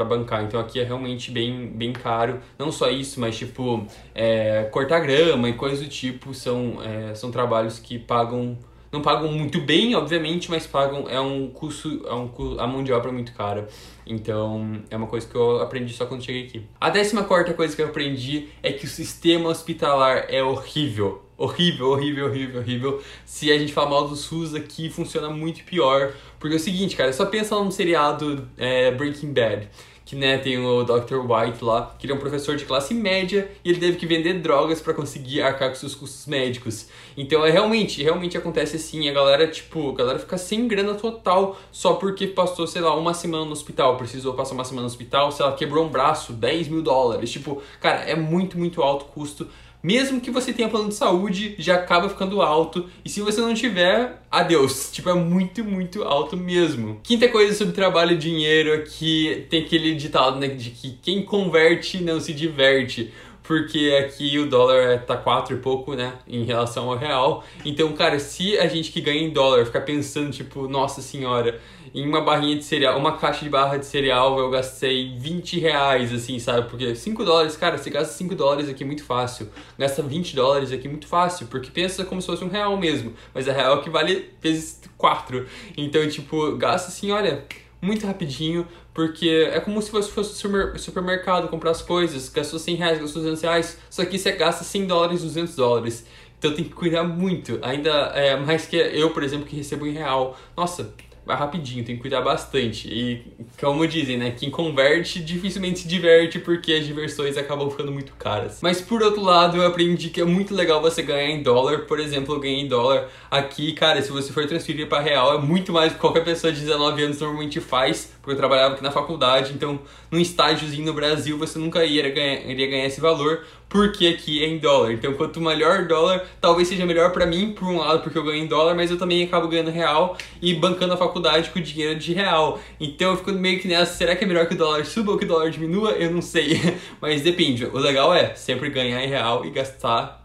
bancar. 0.07 0.45
Então 0.45 0.57
aqui 0.57 0.79
é 0.79 0.83
realmente 0.85 1.29
bem, 1.29 1.67
bem 1.67 1.91
caro. 1.91 2.39
Não 2.57 2.71
só 2.71 2.89
isso, 2.89 3.19
mas 3.19 3.37
tipo, 3.37 3.85
é, 4.15 4.63
cortar 4.71 5.01
grama 5.01 5.49
e 5.49 5.53
coisas 5.55 5.81
do 5.81 5.89
tipo 5.89 6.33
são, 6.33 6.81
é, 6.81 7.13
são 7.15 7.31
trabalhos 7.31 7.79
que 7.79 7.99
pagam 7.99 8.57
não 8.91 9.01
pagam 9.01 9.31
muito 9.31 9.61
bem, 9.61 9.95
obviamente, 9.95 10.49
mas 10.49 10.65
pagam 10.65 11.07
é 11.07 11.19
um 11.19 11.47
custo, 11.49 12.05
é 12.07 12.13
um 12.13 12.29
a 12.59 12.67
mão 12.67 12.83
de 12.83 12.91
obra 12.91 13.11
muito 13.11 13.33
cara. 13.33 13.67
Então, 14.05 14.81
é 14.89 14.97
uma 14.97 15.07
coisa 15.07 15.27
que 15.27 15.35
eu 15.35 15.61
aprendi 15.61 15.93
só 15.93 16.05
quando 16.05 16.23
cheguei 16.23 16.45
aqui. 16.45 16.65
A 16.81 16.89
décima 16.89 17.23
quarta 17.23 17.53
coisa 17.53 17.75
que 17.75 17.81
eu 17.81 17.87
aprendi 17.87 18.49
é 18.63 18.71
que 18.71 18.85
o 18.85 18.89
sistema 18.89 19.49
hospitalar 19.49 20.25
é 20.29 20.41
horrível. 20.41 21.23
Horrível, 21.37 21.91
horrível, 21.91 22.25
horrível, 22.25 22.59
horrível. 22.59 23.03
Se 23.23 23.51
a 23.51 23.57
gente 23.57 23.71
falar 23.71 23.89
mal 23.91 24.07
do 24.07 24.15
SUS 24.15 24.55
aqui, 24.55 24.89
funciona 24.89 25.29
muito 25.29 25.63
pior. 25.63 26.11
Porque 26.39 26.55
é 26.55 26.57
o 26.57 26.59
seguinte, 26.59 26.95
cara, 26.95 27.13
só 27.13 27.25
pensa 27.25 27.55
num 27.55 27.71
seriado 27.71 28.49
é, 28.57 28.91
Breaking 28.91 29.31
Bad 29.31 29.69
que 30.09 30.15
né, 30.15 30.39
tem 30.39 30.57
o 30.57 30.83
Dr. 30.83 31.17
White 31.19 31.63
lá, 31.63 31.95
que 31.99 32.07
ele 32.07 32.13
é 32.13 32.15
um 32.15 32.19
professor 32.19 32.55
de 32.55 32.65
classe 32.65 32.95
média 32.95 33.51
e 33.63 33.69
ele 33.69 33.79
teve 33.79 33.95
que 33.95 34.07
vender 34.07 34.41
drogas 34.41 34.81
para 34.81 34.91
conseguir 34.91 35.39
arcar 35.43 35.69
com 35.69 35.75
seus 35.75 35.93
custos 35.93 36.25
médicos. 36.25 36.87
Então 37.15 37.45
é 37.45 37.51
realmente, 37.51 38.01
realmente 38.01 38.35
acontece 38.35 38.77
assim, 38.77 39.07
a 39.07 39.13
galera, 39.13 39.47
tipo, 39.47 39.91
a 39.91 39.93
galera 39.93 40.17
fica 40.17 40.35
sem 40.35 40.67
grana 40.67 40.95
total 40.95 41.59
só 41.71 41.93
porque 41.93 42.25
passou, 42.25 42.65
sei 42.65 42.81
lá, 42.81 42.95
uma 42.95 43.13
semana 43.13 43.45
no 43.45 43.51
hospital, 43.51 43.97
precisou 43.97 44.33
passar 44.33 44.55
uma 44.55 44.65
semana 44.65 44.81
no 44.81 44.87
hospital, 44.87 45.31
sei 45.31 45.45
lá, 45.45 45.51
quebrou 45.51 45.85
um 45.85 45.89
braço, 45.89 46.33
10 46.33 46.69
mil 46.69 46.81
dólares. 46.81 47.29
Tipo, 47.29 47.61
cara, 47.79 47.99
é 47.99 48.15
muito, 48.15 48.57
muito 48.57 48.81
alto 48.81 49.05
custo 49.05 49.47
mesmo 49.81 50.19
que 50.19 50.29
você 50.29 50.51
tenha 50.51 50.69
plano 50.69 50.89
de 50.89 50.95
saúde, 50.95 51.55
já 51.57 51.75
acaba 51.75 52.09
ficando 52.09 52.41
alto. 52.41 52.89
E 53.03 53.09
se 53.09 53.21
você 53.21 53.39
não 53.39 53.53
tiver, 53.53 54.21
adeus. 54.29 54.91
Tipo, 54.91 55.09
é 55.09 55.13
muito, 55.13 55.63
muito 55.63 56.03
alto 56.03 56.35
mesmo. 56.35 56.99
Quinta 57.03 57.27
coisa 57.29 57.53
sobre 57.53 57.73
trabalho 57.73 58.13
e 58.13 58.17
dinheiro 58.17 58.73
é 58.73 58.79
que 58.79 59.47
tem 59.49 59.63
aquele 59.63 59.95
ditado, 59.95 60.39
né, 60.39 60.47
de 60.47 60.71
que 60.71 60.97
quem 61.01 61.23
converte 61.23 62.01
não 62.03 62.19
se 62.19 62.33
diverte 62.33 63.11
porque 63.49 63.97
aqui 63.99 64.37
o 64.37 64.47
dólar 64.47 64.99
tá 65.07 65.17
4 65.17 65.55
e 65.55 65.59
pouco, 65.59 65.95
né, 65.95 66.13
em 66.27 66.43
relação 66.43 66.87
ao 66.87 66.95
real. 66.95 67.43
Então, 67.65 67.91
cara, 67.93 68.19
se 68.19 68.55
a 68.59 68.67
gente 68.67 68.91
que 68.91 69.01
ganha 69.01 69.23
em 69.23 69.31
dólar 69.31 69.65
ficar 69.65 69.81
pensando, 69.81 70.29
tipo, 70.29 70.67
nossa 70.67 71.01
senhora, 71.01 71.59
em 71.91 72.07
uma 72.07 72.21
barrinha 72.21 72.55
de 72.55 72.63
cereal, 72.63 72.95
uma 72.99 73.17
caixa 73.17 73.43
de 73.43 73.49
barra 73.49 73.77
de 73.77 73.87
cereal 73.87 74.37
eu 74.37 74.51
gastei 74.51 75.17
20 75.17 75.59
reais, 75.61 76.13
assim, 76.13 76.37
sabe? 76.37 76.69
Porque 76.69 76.93
5 76.93 77.25
dólares, 77.25 77.57
cara, 77.57 77.75
você 77.75 77.89
gasta 77.89 78.13
5 78.13 78.35
dólares 78.35 78.69
aqui 78.69 78.85
muito 78.85 79.03
fácil, 79.03 79.49
gasta 79.79 80.03
20 80.03 80.35
dólares 80.35 80.71
aqui 80.71 80.87
muito 80.87 81.07
fácil, 81.07 81.47
porque 81.47 81.71
pensa 81.71 82.05
como 82.05 82.21
se 82.21 82.27
fosse 82.27 82.43
um 82.43 82.49
real 82.49 82.77
mesmo, 82.77 83.15
mas 83.33 83.47
é 83.47 83.51
real 83.51 83.81
que 83.81 83.89
vale 83.89 84.29
vezes 84.39 84.79
4. 84.95 85.47
Então, 85.75 86.07
tipo, 86.07 86.55
gasta 86.55 86.89
assim, 86.89 87.09
olha 87.09 87.43
muito 87.81 88.05
rapidinho, 88.05 88.67
porque 88.93 89.49
é 89.51 89.59
como 89.59 89.81
se 89.81 89.89
fosse 89.89 90.11
no 90.47 90.79
supermercado 90.79 91.47
comprar 91.47 91.71
as 91.71 91.81
coisas, 91.81 92.29
gastou 92.29 92.59
100 92.59 92.75
reais, 92.75 92.99
gastou 92.99 93.21
200 93.21 93.41
reais, 93.41 93.77
só 93.89 94.05
que 94.05 94.17
você 94.17 94.31
gasta 94.33 94.63
100 94.63 94.87
dólares, 94.87 95.21
200 95.21 95.55
dólares. 95.55 96.05
Então 96.37 96.53
tem 96.53 96.63
que 96.63 96.71
cuidar 96.71 97.03
muito, 97.03 97.59
ainda 97.61 97.91
é, 98.15 98.35
mais 98.37 98.65
que 98.65 98.77
eu, 98.77 99.11
por 99.11 99.23
exemplo, 99.23 99.45
que 99.45 99.55
recebo 99.55 99.85
em 99.85 99.91
real. 99.91 100.37
Nossa, 100.55 100.93
vai 101.29 101.37
rapidinho, 101.37 101.85
tem 101.85 101.95
que 101.95 102.01
cuidar 102.01 102.21
bastante. 102.21 102.87
E 102.87 103.23
como 103.59 103.85
dizem, 103.85 104.17
né? 104.17 104.31
Quem 104.31 104.49
converte 104.49 105.19
dificilmente 105.19 105.79
se 105.79 105.87
diverte 105.87 106.39
porque 106.39 106.73
as 106.73 106.87
diversões 106.87 107.37
acabam 107.37 107.69
ficando 107.69 107.91
muito 107.91 108.13
caras. 108.13 108.59
Mas 108.63 108.81
por 108.81 109.03
outro 109.03 109.21
lado, 109.21 109.57
eu 109.57 109.67
aprendi 109.67 110.09
que 110.09 110.19
é 110.19 110.25
muito 110.25 110.55
legal 110.55 110.81
você 110.81 111.03
ganhar 111.03 111.29
em 111.29 111.43
dólar. 111.43 111.81
Por 111.81 111.99
exemplo, 111.99 112.33
eu 112.33 112.39
ganhei 112.39 112.61
em 112.61 112.67
dólar 112.67 113.09
aqui, 113.29 113.73
cara, 113.73 114.01
se 114.01 114.11
você 114.11 114.33
for 114.33 114.47
transferir 114.47 114.89
para 114.89 115.01
real, 115.01 115.35
é 115.35 115.37
muito 115.37 115.71
mais 115.71 115.91
do 115.91 115.95
que 115.95 116.01
qualquer 116.01 116.25
pessoa 116.25 116.51
de 116.51 116.61
19 116.61 117.03
anos 117.03 117.19
normalmente 117.19 117.59
faz, 117.59 118.11
porque 118.23 118.31
eu 118.31 118.37
trabalhava 118.37 118.73
aqui 118.73 118.81
na 118.81 118.91
faculdade, 118.91 119.53
então 119.53 119.79
num 120.09 120.19
estágiozinho 120.19 120.87
no 120.87 120.93
Brasil 120.93 121.37
você 121.37 121.59
nunca 121.59 121.85
iria 121.85 122.09
ganhar, 122.09 122.49
iria 122.49 122.67
ganhar 122.67 122.85
esse 122.87 122.99
valor, 122.99 123.45
porque 123.69 124.07
aqui 124.07 124.43
é 124.43 124.47
em 124.47 124.57
dólar. 124.57 124.91
Então, 124.91 125.13
quanto 125.13 125.39
melhor 125.39 125.87
dólar, 125.87 126.25
talvez 126.41 126.67
seja 126.67 126.85
melhor 126.85 127.11
para 127.11 127.25
mim, 127.25 127.53
por 127.53 127.65
um 127.67 127.77
lado, 127.77 128.01
porque 128.01 128.17
eu 128.17 128.23
ganho 128.23 128.43
em 128.43 128.47
dólar, 128.47 128.75
mas 128.75 128.89
eu 128.89 128.97
também 128.97 129.23
acabo 129.23 129.47
ganhando 129.47 129.69
real 129.69 130.17
e 130.41 130.53
bancando 130.55 130.93
a 130.93 130.97
faculdade 130.97 131.51
com 131.51 131.61
dinheiro 131.61 131.97
de 131.97 132.11
real. 132.11 132.59
Então, 132.79 133.11
eu 133.11 133.17
fico 133.17 133.31
meio 133.31 133.59
que 133.59 133.67
nessa, 133.67 133.93
será 133.93 134.15
que 134.15 134.23
é 134.23 134.27
melhor 134.27 134.47
que 134.47 134.55
o 134.55 134.57
dólar 134.57 134.85
suba 134.85 135.11
ou 135.11 135.17
que 135.17 135.25
o 135.25 135.27
dólar 135.27 135.51
diminua? 135.51 135.91
Eu 135.91 136.11
não 136.11 136.21
sei, 136.21 136.59
mas 136.99 137.21
depende. 137.21 137.65
O 137.65 137.77
legal 137.77 138.13
é 138.13 138.33
sempre 138.33 138.69
ganhar 138.69 139.03
em 139.03 139.07
real 139.07 139.45
e 139.45 139.51
gastar 139.51 140.19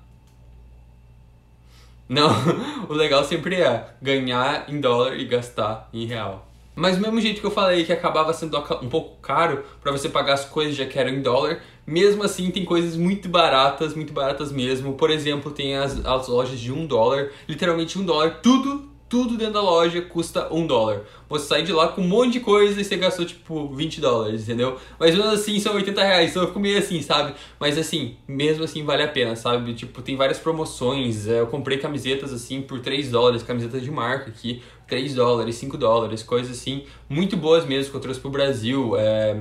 não, 2.08 2.30
o 2.88 2.92
legal 2.92 3.24
sempre 3.24 3.56
é 3.62 3.86
ganhar 4.00 4.68
em 4.68 4.78
dólar 4.80 5.16
e 5.16 5.24
gastar 5.24 5.88
em 5.92 6.04
real. 6.04 6.46
Mas 6.76 6.96
do 6.96 7.02
mesmo 7.02 7.20
jeito 7.20 7.40
que 7.40 7.46
eu 7.46 7.52
falei 7.52 7.84
que 7.84 7.92
acabava 7.92 8.32
sendo 8.32 8.58
um 8.82 8.88
pouco 8.88 9.16
caro 9.22 9.64
para 9.80 9.92
você 9.92 10.08
pagar 10.08 10.34
as 10.34 10.44
coisas 10.44 10.74
já 10.74 10.84
que 10.84 10.98
eram 10.98 11.10
em 11.10 11.22
dólar, 11.22 11.60
mesmo 11.86 12.22
assim 12.22 12.50
tem 12.50 12.64
coisas 12.64 12.96
muito 12.96 13.28
baratas, 13.28 13.94
muito 13.94 14.12
baratas 14.12 14.50
mesmo. 14.52 14.94
Por 14.94 15.10
exemplo, 15.10 15.50
tem 15.50 15.76
as, 15.76 16.04
as 16.04 16.28
lojas 16.28 16.58
de 16.58 16.72
um 16.72 16.86
dólar, 16.86 17.30
literalmente 17.48 17.98
um 17.98 18.04
dólar, 18.04 18.40
tudo 18.42 18.94
tudo 19.14 19.36
dentro 19.36 19.54
da 19.54 19.62
loja 19.62 20.02
custa 20.02 20.52
um 20.52 20.66
dólar. 20.66 21.02
Você 21.28 21.46
sai 21.46 21.62
de 21.62 21.72
lá 21.72 21.86
com 21.86 22.00
um 22.00 22.08
monte 22.08 22.32
de 22.32 22.40
coisa 22.40 22.80
e 22.80 22.84
você 22.84 22.96
gastou 22.96 23.24
tipo 23.24 23.68
20 23.72 24.00
dólares, 24.00 24.42
entendeu? 24.42 24.76
Mas 24.98 25.14
mesmo 25.14 25.30
assim 25.30 25.60
são 25.60 25.74
80 25.76 26.02
reais, 26.02 26.30
então 26.30 26.42
eu 26.42 26.48
fico 26.48 26.58
meio 26.58 26.78
assim, 26.78 27.00
sabe? 27.00 27.32
Mas 27.60 27.78
assim, 27.78 28.16
mesmo 28.26 28.64
assim 28.64 28.82
vale 28.82 29.04
a 29.04 29.08
pena, 29.08 29.36
sabe? 29.36 29.72
Tipo, 29.74 30.02
tem 30.02 30.16
várias 30.16 30.38
promoções. 30.38 31.28
É, 31.28 31.38
eu 31.38 31.46
comprei 31.46 31.78
camisetas 31.78 32.32
assim 32.32 32.60
por 32.60 32.80
3 32.80 33.10
dólares, 33.12 33.44
camisetas 33.44 33.82
de 33.82 33.90
marca 33.90 34.30
aqui, 34.30 34.60
3 34.88 35.14
dólares, 35.14 35.54
5 35.56 35.76
dólares, 35.76 36.24
coisas 36.24 36.58
assim, 36.58 36.84
muito 37.08 37.36
boas 37.36 37.64
mesmo 37.64 37.92
que 37.92 37.96
eu 37.96 38.00
trouxe 38.00 38.18
pro 38.18 38.30
Brasil. 38.30 38.96
É 38.96 39.36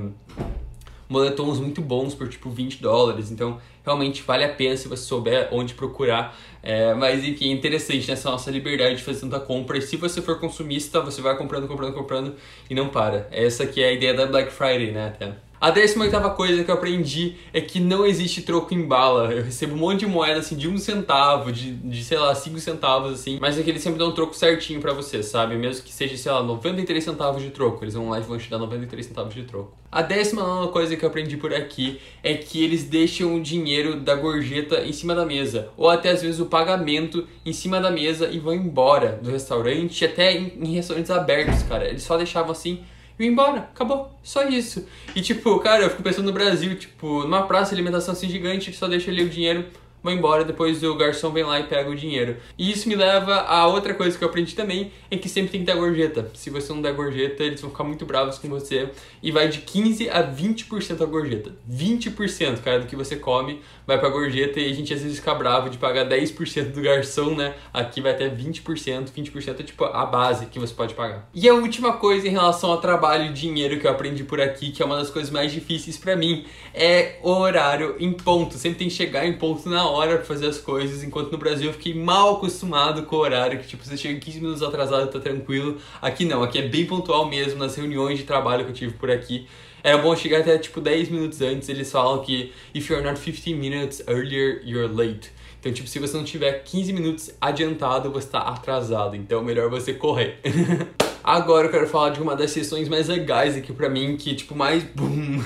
moletons 1.13 1.60
muito 1.60 1.82
bons 1.82 2.15
por 2.15 2.27
tipo 2.27 2.50
20 2.50 2.82
dólares. 2.82 3.32
Então, 3.32 3.60
realmente 3.86 4.24
vale 4.24 4.43
a 4.43 4.50
pena 4.50 4.75
se 4.75 4.88
você 4.88 5.03
souber 5.03 5.48
onde 5.51 5.75
procurar. 5.75 6.36
É, 6.62 6.93
mas 6.93 7.24
enfim, 7.24 7.51
é 7.51 7.53
interessante 7.53 8.10
nessa 8.10 8.32
nossa 8.32 8.50
liberdade 8.50 8.96
de 8.96 9.03
fazer 9.03 9.22
tanta 9.22 9.39
compra. 9.39 9.77
E 9.77 9.82
se 9.82 9.96
você 9.96 10.22
for 10.22 10.39
consumista, 10.39 11.00
você 11.01 11.22
vai 11.22 11.38
comprando, 11.38 11.67
comprando, 11.67 11.93
comprando 11.93 12.36
e 12.70 12.74
não 12.74 12.89
para. 12.89 13.27
Essa 13.32 13.65
que 13.65 13.82
é 13.82 13.89
a 13.89 13.91
ideia 13.93 14.13
da 14.13 14.25
Black 14.25 14.51
Friday, 14.51 14.91
né? 14.91 15.08
Até. 15.08 15.36
A 15.63 15.70
18 15.70 16.29
coisa 16.32 16.62
que 16.62 16.70
eu 16.70 16.75
aprendi 16.75 17.36
é 17.53 17.62
que 17.62 17.79
não 17.79 18.05
existe 18.05 18.41
troco 18.41 18.74
em 18.74 18.86
bala. 18.86 19.32
Eu 19.32 19.43
recebo 19.43 19.75
um 19.75 19.77
monte 19.77 20.01
de 20.01 20.05
moeda 20.05 20.41
assim 20.41 20.58
de 20.58 20.67
um 20.67 20.77
centavo, 20.77 21.53
de, 21.53 21.72
de 21.72 22.03
sei 22.03 22.17
lá, 22.17 22.36
cinco 22.36 22.60
centavos 22.60 23.13
assim, 23.13 23.38
mas 23.39 23.58
é 23.58 23.63
que 23.63 23.70
eles 23.70 23.82
sempre 23.82 23.98
dão 23.98 24.10
um 24.10 24.12
troco 24.12 24.36
certinho 24.36 24.82
para 24.82 24.91
você, 24.91 25.24
sabe? 25.24 25.55
Mesmo 25.55 25.86
que 25.86 25.93
seja, 25.93 26.17
sei 26.17 26.34
lá, 26.34 26.43
93 26.43 27.01
centavos 27.01 27.41
de 27.41 27.50
troco, 27.50 27.82
eles 27.82 27.93
vão 27.93 28.10
lá 28.10 28.20
e 28.20 28.24
vão 28.24 28.38
te 28.38 28.50
dar 28.50 28.58
93 28.58 29.05
centavos 29.05 29.34
de 29.34 29.43
troco. 29.43 29.72
A 29.89 30.01
décima 30.01 30.67
coisa 30.67 30.98
que 30.98 31.05
eu 31.05 31.08
aprendi 31.08 31.38
por 31.38 31.53
aqui 31.53 31.98
é 32.22 32.34
que 32.34 32.62
eles 32.62 32.84
deixam 32.84 33.34
o 33.34 33.41
dinheiro 33.41 34.01
da 34.01 34.15
gorjeta 34.15 34.82
em 34.82 34.91
cima 34.91 35.15
da 35.15 35.25
mesa, 35.25 35.70
ou 35.77 35.89
até 35.89 36.10
às 36.10 36.22
vezes 36.22 36.41
o 36.41 36.48
pagamento 36.48 37.25
em 37.46 37.53
cima 37.53 37.79
da 37.79 37.89
mesa 37.89 38.27
e 38.27 38.38
vão 38.38 38.53
embora 38.53 39.17
do 39.24 39.32
restaurante, 39.32 40.03
até 40.03 40.34
em, 40.34 40.58
em 40.62 40.74
restaurantes 40.74 41.10
abertos, 41.10 41.63
cara. 41.63 41.88
Eles 41.88 42.03
só 42.03 42.17
deixavam 42.17 42.51
assim 42.51 42.84
e 43.20 43.25
embora, 43.25 43.60
acabou, 43.60 44.12
só 44.24 44.48
isso. 44.48 44.88
E 45.15 45.22
tipo, 45.22 45.60
cara, 45.60 45.84
eu 45.84 45.89
fico 45.89 46.03
pensando 46.03 46.25
no 46.25 46.34
Brasil, 46.34 46.75
tipo, 46.77 47.24
numa 47.24 47.43
praça 47.43 47.70
de 47.70 47.75
alimentação 47.75 48.13
assim 48.13 48.27
gigante 48.27 48.72
que 48.72 48.77
só 48.77 48.88
deixa 48.88 49.12
ali 49.12 49.24
o 49.24 49.29
dinheiro 49.29 49.65
vão 50.03 50.13
embora, 50.13 50.43
depois 50.43 50.83
o 50.83 50.95
garçom 50.95 51.31
vem 51.31 51.43
lá 51.43 51.60
e 51.60 51.63
pega 51.63 51.89
o 51.89 51.95
dinheiro. 51.95 52.38
E 52.57 52.69
isso 52.72 52.89
me 52.89 52.95
leva 52.95 53.36
a 53.36 53.65
outra 53.65 53.93
coisa 53.93 54.17
que 54.17 54.24
eu 54.24 54.27
aprendi 54.27 54.53
também, 54.53 54.91
é 55.10 55.15
que 55.15 55.29
sempre 55.29 55.51
tem 55.51 55.62
que 55.62 55.65
dar 55.65 55.75
gorjeta. 55.75 56.29
Se 56.33 56.50
você 56.50 56.74
não 56.74 56.81
der 56.81 56.93
gorjeta, 56.93 57.43
eles 57.43 57.62
vão 57.62 57.69
ficar 57.69 57.86
muito 57.86 58.05
bravos 58.05 58.38
com 58.38 58.50
você. 58.50 58.89
E 59.22 59.31
vai 59.31 59.48
de 59.48 59.60
15 59.60 60.10
a 60.10 60.22
20% 60.22 61.01
a 61.01 61.05
gorjeta. 61.05 61.53
20%, 61.72 62.62
cara, 62.62 62.79
do 62.79 62.88
que 62.88 62.95
você 62.95 63.15
come 63.15 63.62
vai 63.86 64.00
pra 64.00 64.10
gorjeta 64.10 64.60
e 64.60 64.69
a 64.69 64.74
gente 64.74 64.93
às 64.93 65.01
vezes 65.01 65.19
fica 65.19 65.33
bravo 65.36 65.69
de 65.69 65.77
pagar 65.77 66.07
10% 66.07 66.72
do 66.72 66.81
garçom, 66.81 67.36
né? 67.36 67.53
Aqui 67.74 68.01
vai 68.01 68.12
até 68.12 68.29
20%, 68.29 69.10
20% 69.12 69.60
é 69.60 69.63
tipo 69.63 69.83
a 69.86 70.05
base 70.05 70.45
que 70.48 70.60
você 70.60 70.74
pode 70.74 70.93
pagar. 70.93 71.29
E 71.33 71.48
a 71.48 71.53
última 71.53 71.93
coisa 71.93 72.27
em 72.27 72.31
relação 72.31 72.72
ao 72.72 72.79
trabalho 72.79 73.25
e 73.25 73.33
dinheiro 73.33 73.79
que 73.79 73.88
eu 73.88 73.91
aprendi 73.91 74.24
por 74.24 74.39
aqui, 74.39 74.72
que 74.72 74.81
é 74.81 74.86
uma 74.86 74.98
das 74.98 75.10
coisas 75.10 75.31
mais 75.31 75.51
difíceis 75.51 75.98
para 75.98 76.15
mim, 76.15 76.45
é 76.74 77.17
o 77.22 77.29
horário 77.29 77.95
em 78.00 78.12
ponto. 78.13 78.57
Sempre 78.57 78.79
tem 78.79 78.88
que 78.88 78.93
chegar 78.93 79.25
em 79.25 79.33
ponto 79.33 79.67
na 79.69 79.89
hora 79.93 80.17
pra 80.17 80.25
fazer 80.25 80.47
as 80.47 80.57
coisas, 80.57 81.03
enquanto 81.03 81.31
no 81.31 81.38
Brasil 81.38 81.67
eu 81.67 81.73
fiquei 81.73 81.93
mal 81.93 82.35
acostumado 82.35 83.03
com 83.03 83.15
o 83.15 83.19
horário, 83.19 83.59
que 83.59 83.67
tipo, 83.67 83.83
você 83.83 83.95
chega 83.95 84.19
15 84.19 84.39
minutos 84.39 84.63
atrasado, 84.63 85.12
tá 85.12 85.19
tranquilo. 85.19 85.77
Aqui 86.01 86.25
não, 86.25 86.43
aqui 86.43 86.57
é 86.59 86.67
bem 86.67 86.85
pontual 86.85 87.27
mesmo, 87.27 87.59
nas 87.59 87.75
reuniões 87.75 88.17
de 88.17 88.25
trabalho 88.25 88.65
que 88.65 88.71
eu 88.71 88.75
tive 88.75 88.93
por 88.93 89.09
aqui. 89.09 89.47
Era 89.83 89.97
bom 89.97 90.15
chegar 90.15 90.39
até 90.39 90.57
tipo 90.57 90.81
10 90.81 91.09
minutos 91.09 91.41
antes, 91.41 91.69
eles 91.69 91.91
falam 91.91 92.21
que 92.21 92.51
if 92.73 92.89
you're 92.89 93.03
not 93.03 93.19
15 93.19 93.53
minutes 93.53 94.03
earlier, 94.07 94.62
you're 94.65 94.88
late. 94.88 95.31
Então, 95.59 95.71
tipo, 95.71 95.88
se 95.88 95.97
você 95.97 96.17
não 96.17 96.25
tiver 96.25 96.63
15 96.63 96.91
minutos 96.91 97.31
adiantado, 97.39 98.12
você 98.12 98.27
tá 98.27 98.39
atrasado. 98.39 99.15
Então, 99.15 99.41
melhor 99.41 99.69
você 99.69 99.93
correr. 99.93 100.39
Agora 101.23 101.67
eu 101.67 101.71
quero 101.71 101.87
falar 101.87 102.09
de 102.09 102.21
uma 102.21 102.35
das 102.35 102.51
sessões 102.51 102.89
mais 102.89 103.07
legais 103.07 103.55
aqui 103.55 103.71
pra 103.71 103.87
mim, 103.87 104.17
que, 104.17 104.35
tipo, 104.35 104.53
mais 104.53 104.83
boom, 104.93 105.41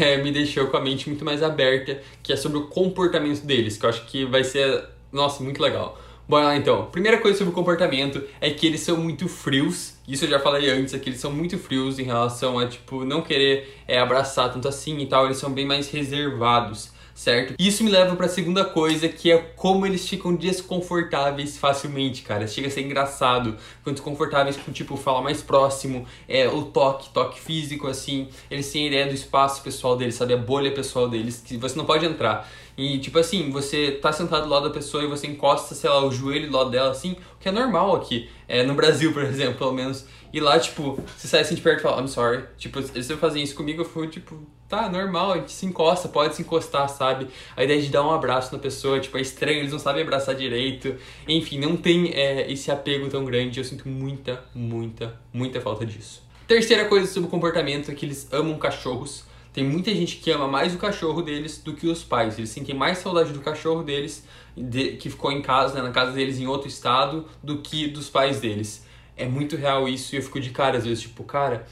é, 0.00 0.18
me 0.18 0.30
deixou 0.30 0.66
com 0.66 0.76
a 0.76 0.80
mente 0.80 1.08
muito 1.08 1.24
mais 1.24 1.42
aberta, 1.42 2.00
que 2.22 2.32
é 2.32 2.36
sobre 2.36 2.58
o 2.58 2.66
comportamento 2.66 3.44
deles, 3.44 3.78
que 3.78 3.86
eu 3.86 3.90
acho 3.90 4.04
que 4.04 4.26
vai 4.26 4.44
ser, 4.44 4.84
nossa, 5.10 5.42
muito 5.42 5.62
legal. 5.62 5.98
Bora 6.26 6.46
lá 6.46 6.56
então. 6.56 6.86
Primeira 6.86 7.18
coisa 7.18 7.36
sobre 7.36 7.52
o 7.52 7.54
comportamento 7.54 8.22
é 8.40 8.50
que 8.50 8.66
eles 8.66 8.80
são 8.80 8.96
muito 8.96 9.28
frios. 9.28 9.94
Isso 10.08 10.24
eu 10.24 10.30
já 10.30 10.40
falei 10.40 10.70
antes, 10.70 10.94
é 10.94 10.98
que 10.98 11.10
eles 11.10 11.20
são 11.20 11.30
muito 11.30 11.58
frios 11.58 11.98
em 11.98 12.04
relação 12.04 12.58
a, 12.58 12.66
tipo, 12.66 13.04
não 13.04 13.20
querer 13.20 13.82
é, 13.86 13.98
abraçar 13.98 14.50
tanto 14.50 14.66
assim 14.66 14.98
e 14.98 15.06
tal. 15.06 15.26
Eles 15.26 15.36
são 15.36 15.52
bem 15.52 15.66
mais 15.66 15.90
reservados 15.90 16.93
certo? 17.14 17.54
Isso 17.58 17.84
me 17.84 17.90
leva 17.90 18.16
para 18.16 18.26
a 18.26 18.28
segunda 18.28 18.64
coisa, 18.64 19.08
que 19.08 19.30
é 19.30 19.38
como 19.38 19.86
eles 19.86 20.06
ficam 20.06 20.34
desconfortáveis 20.34 21.56
facilmente, 21.56 22.22
cara. 22.22 22.46
Chega 22.46 22.66
a 22.66 22.70
ser 22.70 22.82
engraçado, 22.82 23.56
ficam 23.78 23.92
desconfortáveis 23.92 24.56
com 24.56 24.72
tipo 24.72 24.96
falar 24.96 25.22
mais 25.22 25.40
próximo, 25.40 26.04
é 26.28 26.48
o 26.48 26.62
toque, 26.62 27.10
toque 27.10 27.40
físico 27.40 27.86
assim. 27.86 28.28
Eles 28.50 28.70
têm 28.70 28.88
ideia 28.88 29.06
do 29.06 29.14
espaço 29.14 29.62
pessoal 29.62 29.96
deles, 29.96 30.16
sabe 30.16 30.34
a 30.34 30.38
bolha 30.38 30.72
pessoal 30.72 31.08
deles, 31.08 31.42
que 31.46 31.56
você 31.56 31.76
não 31.78 31.84
pode 31.84 32.04
entrar. 32.04 32.50
E 32.76 32.98
tipo 32.98 33.18
assim, 33.20 33.50
você 33.50 33.92
tá 33.92 34.12
sentado 34.12 34.44
do 34.44 34.48
lado 34.48 34.68
da 34.68 34.74
pessoa 34.74 35.04
e 35.04 35.06
você 35.06 35.28
encosta, 35.28 35.74
sei 35.76 35.88
lá, 35.88 36.04
o 36.04 36.10
joelho 36.10 36.50
do 36.50 36.56
lado 36.56 36.70
dela 36.70 36.90
assim, 36.90 37.12
o 37.12 37.38
que 37.38 37.48
é 37.48 37.52
normal 37.52 37.94
aqui. 37.94 38.28
É, 38.48 38.64
no 38.64 38.74
Brasil, 38.74 39.12
por 39.12 39.22
exemplo, 39.22 39.54
pelo 39.54 39.72
menos. 39.72 40.04
E 40.32 40.40
lá, 40.40 40.58
tipo, 40.58 41.00
você 41.16 41.28
sai 41.28 41.42
assim 41.42 41.54
de 41.54 41.60
perto 41.60 41.78
e 41.78 41.82
fala, 41.82 42.02
I'm 42.02 42.08
sorry. 42.08 42.42
Tipo, 42.58 42.80
eles 42.80 43.08
fazem 43.12 43.44
isso 43.44 43.54
comigo, 43.54 43.82
eu 43.82 43.84
fui, 43.84 44.08
tipo, 44.08 44.36
tá, 44.74 44.88
normal, 44.88 45.32
a 45.32 45.36
gente 45.36 45.52
se 45.52 45.64
encosta, 45.64 46.08
pode 46.08 46.34
se 46.34 46.42
encostar, 46.42 46.88
sabe? 46.88 47.28
A 47.56 47.62
ideia 47.62 47.80
de 47.80 47.88
dar 47.88 48.04
um 48.04 48.10
abraço 48.10 48.52
na 48.52 48.58
pessoa, 48.58 48.98
tipo, 48.98 49.16
é 49.16 49.20
estranho, 49.20 49.58
eles 49.58 49.70
não 49.70 49.78
sabem 49.78 50.02
abraçar 50.02 50.34
direito. 50.34 50.96
Enfim, 51.28 51.58
não 51.58 51.76
tem 51.76 52.10
é, 52.12 52.50
esse 52.50 52.70
apego 52.70 53.08
tão 53.08 53.24
grande. 53.24 53.58
Eu 53.60 53.64
sinto 53.64 53.88
muita, 53.88 54.44
muita, 54.52 55.18
muita 55.32 55.60
falta 55.60 55.86
disso. 55.86 56.22
Terceira 56.48 56.86
coisa 56.86 57.06
sobre 57.06 57.28
o 57.28 57.30
comportamento 57.30 57.90
é 57.90 57.94
que 57.94 58.04
eles 58.04 58.28
amam 58.32 58.58
cachorros. 58.58 59.24
Tem 59.52 59.62
muita 59.62 59.94
gente 59.94 60.16
que 60.16 60.30
ama 60.32 60.48
mais 60.48 60.74
o 60.74 60.78
cachorro 60.78 61.22
deles 61.22 61.58
do 61.58 61.74
que 61.74 61.86
os 61.86 62.02
pais. 62.02 62.36
Eles 62.36 62.50
sentem 62.50 62.74
mais 62.74 62.98
saudade 62.98 63.32
do 63.32 63.40
cachorro 63.40 63.84
deles, 63.84 64.26
de, 64.56 64.96
que 64.96 65.08
ficou 65.08 65.30
em 65.30 65.40
casa, 65.40 65.74
né, 65.74 65.82
na 65.82 65.92
casa 65.92 66.10
deles 66.10 66.40
em 66.40 66.48
outro 66.48 66.66
estado, 66.66 67.28
do 67.40 67.58
que 67.58 67.86
dos 67.86 68.10
pais 68.10 68.40
deles. 68.40 68.84
É 69.16 69.26
muito 69.26 69.54
real 69.54 69.88
isso 69.88 70.16
e 70.16 70.18
eu 70.18 70.22
fico 70.22 70.40
de 70.40 70.50
cara 70.50 70.78
às 70.78 70.84
vezes, 70.84 71.02
tipo, 71.02 71.22
cara, 71.22 71.64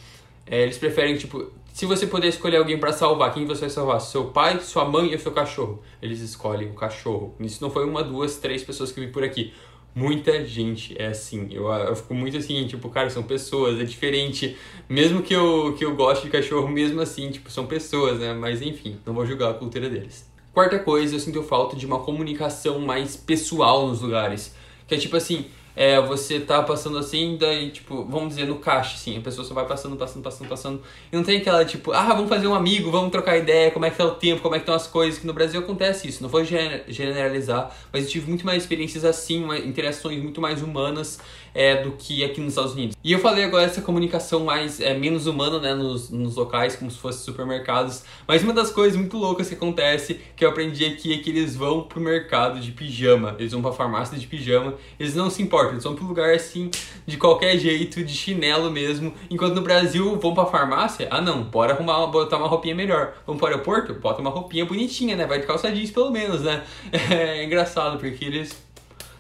é, 0.47 0.62
eles 0.62 0.78
preferem, 0.78 1.16
tipo, 1.16 1.50
se 1.73 1.87
você 1.87 2.07
puder 2.07 2.29
escolher 2.29 2.59
alguém 2.59 2.79
para 2.79 2.93
salvar, 2.93 3.33
quem 3.33 3.47
você 3.47 3.62
vai 3.62 3.71
salvar? 3.71 4.00
Seu 4.00 4.26
pai, 4.26 4.61
sua 4.61 4.85
mãe 4.85 5.12
ou 5.12 5.19
seu 5.19 5.33
cachorro? 5.33 5.83
Eles 6.00 6.21
escolhem 6.21 6.71
o 6.71 6.75
cachorro. 6.75 7.35
Isso 7.41 7.62
não 7.62 7.71
foi 7.71 7.85
uma, 7.85 8.05
duas, 8.05 8.37
três 8.37 8.62
pessoas 8.62 8.93
que 8.93 9.00
vi 9.00 9.09
por 9.09 9.25
aqui 9.25 9.52
muita 9.95 10.45
gente 10.45 10.95
é 10.99 11.07
assim. 11.07 11.49
Eu, 11.50 11.69
eu 11.69 11.95
fico 11.97 12.14
muito 12.14 12.37
assim, 12.37 12.67
tipo, 12.67 12.88
cara, 12.88 13.11
são 13.11 13.23
pessoas, 13.23 13.81
é 13.81 13.85
diferente. 13.85 14.57
Mesmo 14.88 15.23
que 15.23 15.35
eu, 15.35 15.75
que 15.76 15.85
eu 15.85 15.95
goste 15.95 16.25
de 16.25 16.31
cachorro, 16.31 16.69
mesmo 16.69 17.00
assim, 17.00 17.31
tipo, 17.31 17.50
são 17.50 17.67
pessoas, 17.67 18.19
né? 18.19 18.33
Mas 18.33 18.62
enfim, 18.62 18.99
não 19.05 19.14
vou 19.14 19.26
julgar 19.26 19.50
a 19.50 19.55
cultura 19.55 19.88
deles. 19.88 20.31
Quarta 20.52 20.79
coisa, 20.79 21.14
eu 21.14 21.21
sinto 21.21 21.43
falta 21.43 21.76
de 21.76 21.87
uma 21.87 22.00
comunicação 22.00 22.79
mais 22.79 23.17
pessoal 23.17 23.87
nos 23.87 24.00
lugares. 24.00 24.55
Que 24.87 24.95
é 24.95 24.99
tipo 24.99 25.17
assim, 25.17 25.47
é, 25.75 26.00
você 26.00 26.41
tá 26.41 26.62
passando 26.62 26.99
assim, 26.99 27.37
daí, 27.38 27.71
tipo, 27.71 28.05
vamos 28.05 28.31
dizer, 28.31 28.47
no 28.47 28.57
caixa, 28.57 28.95
assim, 28.95 29.17
a 29.19 29.21
pessoa 29.21 29.47
só 29.47 29.55
vai 29.55 29.67
passando, 29.67 29.97
passando, 29.97 30.23
passando, 30.23 30.49
passando. 30.49 30.83
E 31.11 31.17
não 31.17 31.23
tem 31.23 31.38
aquela, 31.38 31.64
tipo, 31.64 31.93
ah, 31.93 32.09
vamos 32.09 32.29
fazer 32.29 32.47
um 32.47 32.55
amigo, 32.55 32.91
vamos 32.91 33.11
trocar 33.11 33.38
ideia, 33.38 33.71
como 33.71 33.85
é 33.87 33.91
que 33.91 33.97
tá 33.97 34.05
o 34.05 34.12
tempo, 34.12 34.43
como 34.43 34.55
é 34.55 34.59
que 34.59 34.62
estão 34.62 34.75
as 34.75 34.87
coisas, 34.87 35.19
que 35.19 35.26
no 35.26 35.33
Brasil 35.33 35.61
acontece 35.61 36.09
isso. 36.09 36.23
Não 36.23 36.29
vou 36.29 36.45
generalizar, 36.45 37.75
mas 37.93 38.05
eu 38.05 38.11
tive 38.11 38.29
muito 38.29 38.45
mais 38.45 38.62
experiências 38.62 39.05
assim, 39.05 39.47
interações 39.64 40.23
muito 40.23 40.41
mais 40.41 40.62
humanas 40.62 41.19
é, 41.54 41.82
do 41.82 41.92
que 41.92 42.25
aqui 42.25 42.40
nos 42.40 42.50
Estados 42.50 42.73
Unidos. 42.73 42.97
E 43.02 43.12
eu 43.12 43.18
falei 43.18 43.44
agora 43.44 43.64
essa 43.64 43.82
comunicação 43.82 44.44
mais 44.44 44.80
é, 44.80 44.94
menos 44.94 45.26
humana, 45.26 45.59
né, 45.59 45.75
nos, 45.75 46.11
nos 46.11 46.37
locais, 46.37 46.76
como 46.76 46.90
se 46.90 46.99
fossem 46.99 47.23
supermercados. 47.23 48.04
Mas 48.26 48.42
uma 48.42 48.52
das 48.52 48.71
coisas 48.71 48.97
muito 48.97 49.16
loucas 49.16 49.49
que 49.49 49.54
acontece, 49.54 50.21
que 50.37 50.44
eu 50.44 50.49
aprendi 50.49 50.85
aqui, 50.85 51.12
é 51.12 51.18
que 51.18 51.30
eles 51.30 51.56
vão 51.56 51.82
pro 51.82 52.00
mercado 52.00 52.61
de 52.61 52.73
pijama, 52.73 53.35
eles 53.38 53.52
vão 53.52 53.62
pra 53.62 53.73
farmácia 53.73 54.18
de 54.18 54.26
pijama, 54.26 54.75
eles 54.99 55.14
não 55.14 55.30
se 55.30 55.42
importam, 55.42 55.73
eles 55.73 55.85
vão 55.85 55.94
pro 55.94 56.06
lugar 56.06 56.35
assim, 56.35 56.71
de 57.06 57.16
qualquer 57.16 57.59
jeito, 57.59 58.02
de 58.02 58.14
chinelo 58.14 58.71
mesmo. 58.71 59.12
Enquanto 59.30 59.54
no 59.54 59.62
Brasil 59.62 60.18
vão 60.18 60.35
pra 60.35 60.47
farmácia, 60.47 61.09
ah 61.11 61.21
não, 61.21 61.42
bora 61.42 61.73
arrumar, 61.73 62.06
botar 62.06 62.37
uma 62.37 62.49
roupinha 62.49 62.75
melhor. 62.75 63.14
Vamos 63.26 63.40
pro 63.40 63.49
aeroporto? 63.49 63.94
Bota 63.94 64.21
uma 64.21 64.30
roupinha 64.30 64.64
bonitinha, 64.64 65.16
né? 65.16 65.26
Vai 65.26 65.40
de 65.40 65.47
calça 65.47 65.71
jeans 65.71 65.90
pelo 65.90 66.11
menos, 66.11 66.42
né? 66.42 66.62
É 67.12 67.44
engraçado, 67.44 67.99
porque 67.99 68.25
eles 68.25 68.56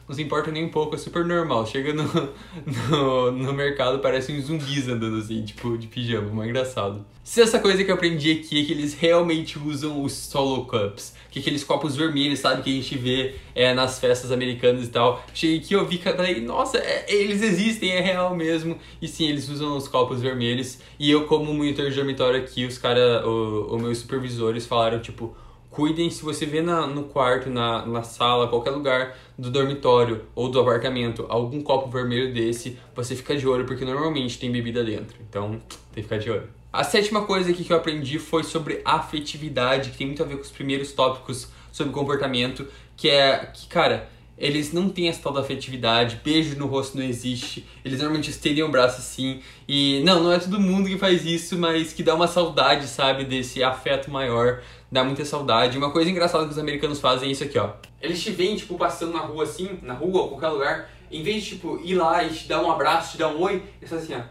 não 0.08 0.14
se 0.14 0.22
importa 0.22 0.50
nem 0.50 0.64
um 0.64 0.68
pouco, 0.68 0.94
é 0.94 0.98
super 0.98 1.24
normal. 1.24 1.66
Chega 1.66 1.92
no, 1.92 2.04
no, 2.90 3.32
no 3.32 3.52
mercado, 3.52 4.00
parece 4.00 4.32
uns 4.32 4.44
zumbis 4.44 4.88
andando 4.88 5.18
assim, 5.18 5.44
tipo, 5.44 5.76
de 5.78 5.86
pijama, 5.86 6.30
mas 6.32 6.48
engraçado. 6.48 7.04
Se 7.24 7.40
essa 7.40 7.60
coisa 7.60 7.84
que 7.84 7.90
eu 7.90 7.94
aprendi 7.94 8.32
aqui 8.32 8.60
é 8.60 8.64
que 8.64 8.72
eles 8.72 8.94
realmente 8.94 9.58
usam 9.58 10.02
os 10.02 10.12
solo 10.12 10.64
cups, 10.64 11.14
que 11.30 11.38
aqueles 11.38 11.62
copos 11.62 11.94
vermelhos, 11.94 12.40
sabe, 12.40 12.62
que 12.62 12.70
a 12.70 12.74
gente 12.74 12.98
vê 12.98 13.36
é, 13.54 13.72
nas 13.72 14.00
festas 14.00 14.32
americanas 14.32 14.86
e 14.86 14.90
tal. 14.90 15.24
Cheguei 15.32 15.58
aqui 15.58 15.74
eu 15.74 15.86
vi 15.86 15.98
cada 15.98 16.22
nossa, 16.40 16.78
é, 16.78 17.06
eles 17.08 17.40
existem, 17.40 17.90
é 17.92 18.00
real 18.00 18.34
mesmo. 18.34 18.76
E 19.00 19.06
sim, 19.06 19.28
eles 19.28 19.48
usam 19.48 19.76
os 19.76 19.86
copos 19.86 20.20
vermelhos. 20.20 20.78
E 20.98 21.10
eu, 21.10 21.26
como 21.26 21.54
monitor 21.54 21.88
de 21.88 21.94
dormitório 21.94 22.40
aqui, 22.40 22.66
os 22.66 22.76
caras, 22.76 23.24
os 23.24 23.80
meus 23.80 23.98
supervisores 23.98 24.66
falaram, 24.66 25.00
tipo, 25.00 25.34
Cuidem 25.72 26.10
se 26.10 26.22
você 26.22 26.44
vê 26.44 26.60
na, 26.60 26.86
no 26.86 27.04
quarto, 27.04 27.48
na, 27.48 27.86
na 27.86 28.02
sala, 28.02 28.46
qualquer 28.46 28.72
lugar 28.72 29.16
do 29.38 29.50
dormitório 29.50 30.26
ou 30.34 30.50
do 30.50 30.60
apartamento, 30.60 31.24
algum 31.30 31.62
copo 31.62 31.90
vermelho 31.90 32.30
desse, 32.32 32.78
você 32.94 33.16
fica 33.16 33.34
de 33.34 33.48
olho 33.48 33.64
porque 33.64 33.82
normalmente 33.82 34.38
tem 34.38 34.52
bebida 34.52 34.84
dentro. 34.84 35.16
Então, 35.26 35.52
tem 35.90 35.94
que 35.94 36.02
ficar 36.02 36.18
de 36.18 36.30
olho. 36.30 36.46
A 36.70 36.84
sétima 36.84 37.24
coisa 37.24 37.50
aqui 37.50 37.64
que 37.64 37.72
eu 37.72 37.76
aprendi 37.78 38.18
foi 38.18 38.44
sobre 38.44 38.82
afetividade, 38.84 39.92
que 39.92 39.96
tem 39.96 40.06
muito 40.06 40.22
a 40.22 40.26
ver 40.26 40.36
com 40.36 40.42
os 40.42 40.50
primeiros 40.50 40.92
tópicos 40.92 41.48
sobre 41.72 41.90
comportamento, 41.90 42.68
que 42.94 43.08
é 43.08 43.46
que, 43.46 43.66
cara, 43.66 44.10
eles 44.36 44.72
não 44.72 44.88
têm 44.88 45.08
essa 45.08 45.22
tal 45.22 45.32
da 45.32 45.40
afetividade, 45.40 46.20
beijo 46.24 46.58
no 46.58 46.66
rosto 46.66 46.96
não 46.96 47.04
existe, 47.04 47.66
eles 47.84 47.98
normalmente 47.98 48.30
estendem 48.30 48.64
o 48.64 48.70
braço 48.70 48.98
assim, 48.98 49.40
e 49.68 50.02
não, 50.04 50.22
não 50.22 50.32
é 50.32 50.38
todo 50.38 50.60
mundo 50.60 50.88
que 50.88 50.98
faz 50.98 51.24
isso, 51.24 51.58
mas 51.58 51.92
que 51.92 52.02
dá 52.02 52.14
uma 52.14 52.26
saudade, 52.26 52.86
sabe, 52.86 53.24
desse 53.24 53.62
afeto 53.62 54.10
maior, 54.10 54.62
dá 54.90 55.04
muita 55.04 55.24
saudade. 55.24 55.78
Uma 55.78 55.90
coisa 55.90 56.10
engraçada 56.10 56.44
que 56.44 56.50
os 56.50 56.58
americanos 56.58 57.00
fazem 57.00 57.28
é 57.28 57.32
isso 57.32 57.44
aqui, 57.44 57.58
ó. 57.58 57.72
Eles 58.00 58.22
te 58.22 58.30
veem, 58.30 58.56
tipo, 58.56 58.76
passando 58.76 59.12
na 59.12 59.20
rua 59.20 59.44
assim, 59.44 59.78
na 59.82 59.94
rua 59.94 60.22
ou 60.22 60.28
qualquer 60.28 60.48
lugar, 60.48 60.90
em 61.10 61.22
vez 61.22 61.44
de, 61.44 61.50
tipo, 61.50 61.80
ir 61.84 61.94
lá 61.94 62.24
e 62.24 62.30
te 62.30 62.48
dar 62.48 62.62
um 62.62 62.70
abraço, 62.70 63.12
te 63.12 63.18
dar 63.18 63.28
um 63.28 63.40
oi, 63.40 63.62
eles 63.80 63.90
fazem 63.90 64.16
assim, 64.16 64.24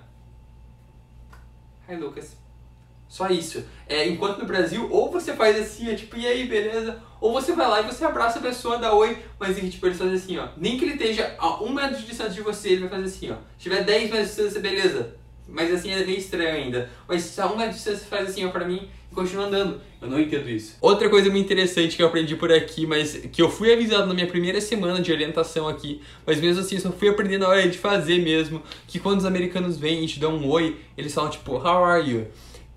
ó. 1.90 1.92
Hi, 1.92 1.96
Lucas. 1.96 2.38
Só 3.08 3.28
isso. 3.28 3.66
É, 3.88 4.08
enquanto 4.08 4.40
no 4.40 4.46
Brasil, 4.46 4.88
ou 4.90 5.12
você 5.12 5.34
faz 5.34 5.60
assim, 5.60 5.90
é 5.90 5.96
tipo, 5.96 6.16
e 6.16 6.26
aí, 6.26 6.48
beleza? 6.48 7.02
Ou 7.22 7.32
você 7.32 7.54
vai 7.54 7.70
lá 7.70 7.80
e 7.82 7.84
você 7.84 8.04
abraça 8.04 8.40
a 8.40 8.42
pessoa, 8.42 8.80
dá 8.80 8.94
oi, 8.96 9.16
mas 9.40 9.56
tipo, 9.56 9.86
ele 9.86 9.94
faz 9.94 10.12
assim, 10.12 10.40
ó. 10.40 10.48
Nem 10.58 10.78
que 10.78 10.84
ele 10.84 10.96
esteja 10.96 11.36
a 11.38 11.64
um 11.64 11.72
metro 11.72 11.96
de 11.96 12.06
distância 12.08 12.34
de 12.34 12.42
você, 12.42 12.70
ele 12.70 12.82
vai 12.82 12.90
fazer 12.90 13.06
assim, 13.06 13.32
ó. 13.32 13.36
Se 13.58 13.64
tiver 13.70 13.84
10 13.84 14.10
metros 14.10 14.20
de 14.22 14.36
distância, 14.36 14.60
beleza. 14.60 15.16
Mas 15.48 15.72
assim 15.72 15.92
é 15.92 16.04
meio 16.04 16.18
estranho 16.18 16.56
ainda. 16.56 16.90
Mas 17.08 17.22
se 17.22 17.40
a 17.40 17.46
um 17.46 17.56
metro 17.56 17.74
de 17.74 17.76
distância, 17.76 18.00
você 18.00 18.06
faz 18.06 18.30
assim, 18.30 18.44
ó, 18.44 18.50
pra 18.50 18.66
mim, 18.66 18.90
e 19.12 19.14
continua 19.14 19.46
andando. 19.46 19.80
Eu 20.02 20.10
não 20.10 20.20
entendo 20.20 20.50
isso. 20.50 20.78
Outra 20.82 21.10
coisa 21.10 21.30
muito 21.30 21.46
interessante 21.46 21.96
que 21.96 22.02
eu 22.02 22.08
aprendi 22.08 22.36
por 22.36 22.52
aqui, 22.52 22.88
mas 22.88 23.16
que 23.32 23.40
eu 23.40 23.50
fui 23.50 23.72
avisado 23.72 24.08
na 24.08 24.16
minha 24.16 24.26
primeira 24.26 24.60
semana 24.60 25.00
de 25.00 25.12
orientação 25.12 25.68
aqui, 25.68 26.02
mas 26.26 26.40
mesmo 26.40 26.62
assim 26.62 26.76
eu 26.76 26.82
só 26.82 26.92
fui 26.92 27.08
aprender 27.08 27.38
na 27.38 27.48
hora 27.48 27.70
de 27.70 27.78
fazer 27.78 28.20
mesmo, 28.20 28.64
que 28.88 29.00
quando 29.00 29.20
os 29.20 29.26
americanos 29.26 29.78
vêm 29.78 30.04
e 30.04 30.08
te 30.08 30.20
dão 30.20 30.38
um 30.38 30.50
oi, 30.50 30.78
eles 30.98 31.14
falam 31.14 31.30
tipo, 31.30 31.54
how 31.54 31.84
are 31.84 32.10
you? 32.10 32.26